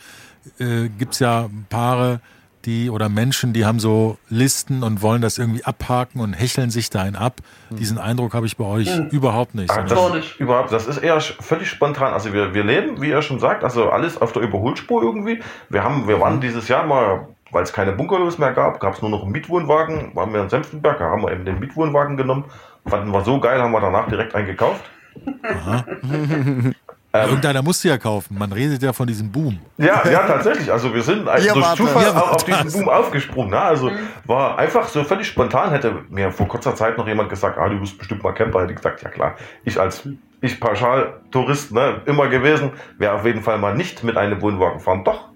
äh, 0.59 0.89
gibt 0.89 1.13
es 1.13 1.19
ja 1.19 1.49
Paare, 1.69 2.19
die 2.65 2.89
oder 2.89 3.09
Menschen, 3.09 3.53
die 3.53 3.65
haben 3.65 3.79
so 3.79 4.17
Listen 4.29 4.83
und 4.83 5.01
wollen 5.01 5.21
das 5.21 5.37
irgendwie 5.37 5.63
abhaken 5.63 6.21
und 6.21 6.33
hecheln 6.33 6.69
sich 6.69 6.89
da 6.89 7.01
einen 7.01 7.15
ab. 7.15 7.41
Diesen 7.69 7.97
Eindruck 7.97 8.33
habe 8.33 8.45
ich 8.45 8.57
bei 8.57 8.65
euch 8.65 8.89
überhaupt 9.11 9.55
nicht. 9.55 9.69
Gar 9.69 9.83
das, 9.83 10.13
nicht. 10.13 10.39
überhaupt, 10.39 10.71
das 10.71 10.87
ist 10.87 10.97
eher 10.97 11.19
völlig 11.19 11.69
spontan. 11.69 12.13
Also 12.13 12.33
wir, 12.33 12.53
wir 12.53 12.63
leben, 12.63 13.01
wie 13.01 13.11
er 13.11 13.21
schon 13.21 13.39
sagt, 13.39 13.63
also 13.63 13.89
alles 13.89 14.21
auf 14.21 14.31
der 14.31 14.43
Überholspur 14.43 15.03
irgendwie. 15.03 15.41
Wir 15.69 15.83
haben, 15.83 16.07
wir 16.07 16.19
waren 16.21 16.39
dieses 16.39 16.67
Jahr 16.67 16.85
mal, 16.85 17.27
weil 17.51 17.63
es 17.63 17.73
keine 17.73 17.91
Bunkerlos 17.91 18.37
mehr 18.37 18.53
gab, 18.53 18.79
gab 18.79 18.93
es 18.95 19.01
nur 19.01 19.11
noch 19.11 19.23
einen 19.23 19.31
Mietwohnwagen, 19.31 20.15
waren 20.15 20.33
wir 20.33 20.41
in 20.41 20.49
Senftenberg, 20.49 20.99
da 20.99 21.05
haben 21.09 21.23
wir 21.23 21.31
eben 21.31 21.45
den 21.45 21.59
Mietwohnwagen 21.59 22.17
genommen. 22.17 22.45
Fanden 22.85 23.11
wir 23.11 23.23
so 23.23 23.39
geil, 23.39 23.61
haben 23.61 23.71
wir 23.71 23.81
danach 23.81 24.07
direkt 24.07 24.35
einen 24.35 24.47
gekauft. 24.47 24.83
Irgendeiner 27.15 27.61
musste 27.61 27.89
ja 27.89 27.97
kaufen. 27.99 28.35
Man 28.39 28.51
redet 28.51 28.81
ja 28.81 28.91
von 28.91 29.05
diesem 29.05 29.31
Boom. 29.31 29.59
Ja, 29.77 30.01
ja, 30.09 30.25
tatsächlich. 30.25 30.71
Also 30.71 30.91
wir 30.91 31.03
sind 31.03 31.27
eigentlich 31.27 31.45
Ihr 31.45 31.53
durch 31.53 31.75
Zufall 31.75 32.07
auf, 32.07 32.31
auf 32.31 32.43
diesen 32.43 32.71
Boom 32.71 32.89
aufgesprungen. 32.89 33.51
Ne? 33.51 33.59
Also 33.59 33.91
war 34.25 34.57
einfach 34.57 34.87
so 34.87 35.03
völlig 35.03 35.27
spontan. 35.27 35.69
Hätte 35.69 35.93
mir 36.09 36.31
vor 36.31 36.47
kurzer 36.47 36.73
Zeit 36.75 36.97
noch 36.97 37.07
jemand 37.07 37.29
gesagt, 37.29 37.59
ah, 37.59 37.69
du 37.69 37.79
bist 37.79 37.99
bestimmt 37.99 38.23
mal 38.23 38.31
Camper. 38.31 38.61
Hätte 38.61 38.71
ich 38.71 38.77
gesagt, 38.77 39.03
ja 39.03 39.09
klar. 39.09 39.35
Ich 39.63 39.79
als 39.79 40.07
ich 40.41 40.59
Pauschal-Tourist 40.59 41.71
ne, 41.71 42.01
immer 42.05 42.27
gewesen, 42.29 42.71
wäre 42.97 43.13
auf 43.13 43.25
jeden 43.25 43.43
Fall 43.43 43.59
mal 43.59 43.75
nicht 43.75 44.03
mit 44.03 44.17
einem 44.17 44.41
Wohnwagen 44.41 44.79
fahren. 44.79 45.03
Doch, 45.03 45.29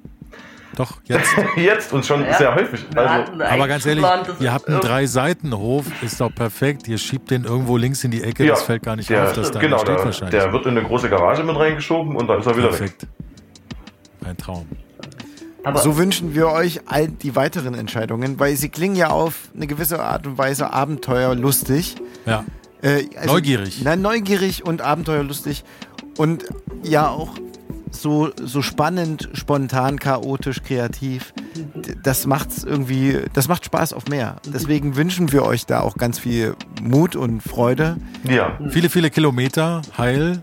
Doch, 0.78 1.00
jetzt. 1.06 1.36
jetzt 1.58 1.92
und 1.92 2.06
schon 2.06 2.24
Ja. 2.24 2.38
sehr 2.38 2.56
häufig. 2.56 2.86
Also, 2.96 3.34
Aber 3.44 3.68
ganz 3.68 3.86
ehrlich, 3.86 4.06
ihr 4.40 4.54
habt 4.54 4.68
einen 4.70 4.80
Drei-Seiten-Hof, 4.80 5.86
ist 6.04 6.22
doch 6.22 6.34
perfekt. 6.34 6.88
Ihr 6.88 6.98
schiebt 7.00 7.32
den 7.32 7.44
irgendwo 7.46 7.78
links 7.78 8.04
in 8.04 8.12
die 8.12 8.24
Ecke, 8.24 8.46
das 8.46 8.62
fällt 8.64 8.84
gar 8.84 8.96
nicht 8.96 9.10
der, 9.10 9.26
auf, 9.26 9.34
dass 9.34 9.52
da 9.52 9.60
genau, 9.60 9.80
steht 9.80 9.98
der, 9.98 10.06
wahrscheinlich. 10.06 10.40
der 10.40 10.54
wird 10.54 10.66
in 10.68 10.78
eine 10.78 10.88
große 10.88 11.10
Garage 11.10 11.44
mit 11.44 11.56
reingeschoben 11.58 12.16
und 12.16 12.28
dann 12.28 12.40
ist 12.40 12.46
er 12.46 12.56
wieder 12.56 12.68
weg. 12.72 12.78
perfekt. 12.78 13.08
Ein 14.24 14.38
Traum. 14.38 14.68
Aber 15.64 15.80
So 15.80 15.98
wünschen 15.98 16.34
wir 16.36 16.48
euch 16.50 16.82
all 16.86 17.08
die 17.08 17.36
weiteren 17.36 17.74
Entscheidungen, 17.74 18.40
weil 18.40 18.56
sie 18.56 18.70
klingen 18.70 18.96
ja 18.96 19.10
auf 19.10 19.50
eine 19.56 19.68
gewisse 19.68 20.00
Art 20.02 20.26
und 20.28 20.38
Weise 20.38 20.72
abenteuerlustig. 20.72 21.96
Ja. 22.26 22.46
Äh, 22.82 23.06
also- 23.18 23.34
Neugierig. 23.34 23.82
Nein, 23.84 24.02
neugierig 24.02 24.64
und 24.66 24.82
abenteuerlustig. 24.82 25.64
Und 26.18 26.46
ja 26.84 27.10
auch 27.10 27.32
so, 27.92 28.30
so 28.42 28.62
spannend, 28.62 29.30
spontan, 29.34 30.00
chaotisch, 30.00 30.62
kreativ. 30.64 31.34
Das 32.04 32.26
macht's 32.28 32.64
irgendwie, 32.64 33.20
das 33.34 33.48
macht 33.48 33.66
Spaß 33.66 33.94
auf 33.94 34.08
mehr. 34.08 34.38
Deswegen 34.46 34.96
wünschen 34.96 35.32
wir 35.32 35.44
euch 35.44 35.66
da 35.66 35.82
auch 35.82 35.96
ganz 35.96 36.20
viel 36.20 36.56
Mut 36.82 37.16
und 37.16 37.42
Freude. 37.42 37.98
Ja, 38.24 38.58
Viele, 38.70 38.90
viele 38.90 39.10
Kilometer 39.10 39.82
heil 39.98 40.42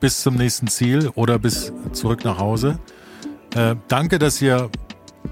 bis 0.00 0.22
zum 0.22 0.34
nächsten 0.36 0.68
Ziel 0.68 1.10
oder 1.14 1.38
bis 1.38 1.72
zurück 1.92 2.24
nach 2.24 2.38
Hause. 2.38 2.78
Äh, 3.54 3.76
danke, 3.88 4.18
dass 4.18 4.40
ihr 4.42 4.70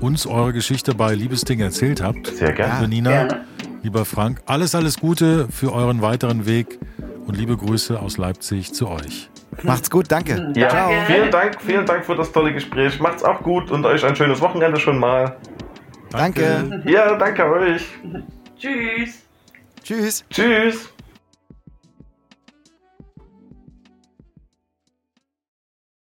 uns 0.00 0.26
eure 0.26 0.52
Geschichte 0.52 0.94
bei 0.94 1.14
Liebesding 1.14 1.60
erzählt 1.60 2.02
habt. 2.02 2.26
sehr 2.28 2.52
gerne. 2.52 2.74
Liebe 2.80 2.88
Nina, 2.88 3.10
Gerne. 3.10 3.44
lieber 3.82 4.04
Frank, 4.04 4.40
alles, 4.46 4.74
alles 4.74 4.98
Gute 4.98 5.48
für 5.50 5.72
euren 5.72 6.00
weiteren 6.02 6.46
Weg 6.46 6.78
und 7.26 7.36
liebe 7.36 7.56
Grüße 7.56 8.00
aus 8.00 8.16
Leipzig 8.16 8.72
zu 8.72 8.88
euch. 8.88 9.28
Macht's 9.62 9.90
gut, 9.90 10.10
danke. 10.10 10.52
Ja, 10.54 10.68
Danke. 10.68 10.94
vielen 11.06 11.30
Dank, 11.30 11.60
vielen 11.60 11.86
Dank 11.86 12.04
für 12.04 12.16
das 12.16 12.32
tolle 12.32 12.52
Gespräch. 12.52 12.98
Macht's 13.00 13.22
auch 13.22 13.42
gut 13.42 13.70
und 13.70 13.84
euch 13.84 14.04
ein 14.04 14.16
schönes 14.16 14.40
Wochenende 14.40 14.80
schon 14.80 14.98
mal. 14.98 15.36
Danke. 16.10 16.82
Ja, 16.86 17.16
danke 17.16 17.44
euch. 17.44 17.86
Tschüss. 18.58 19.22
Tschüss. 19.82 20.24
Tschüss. 20.30 20.91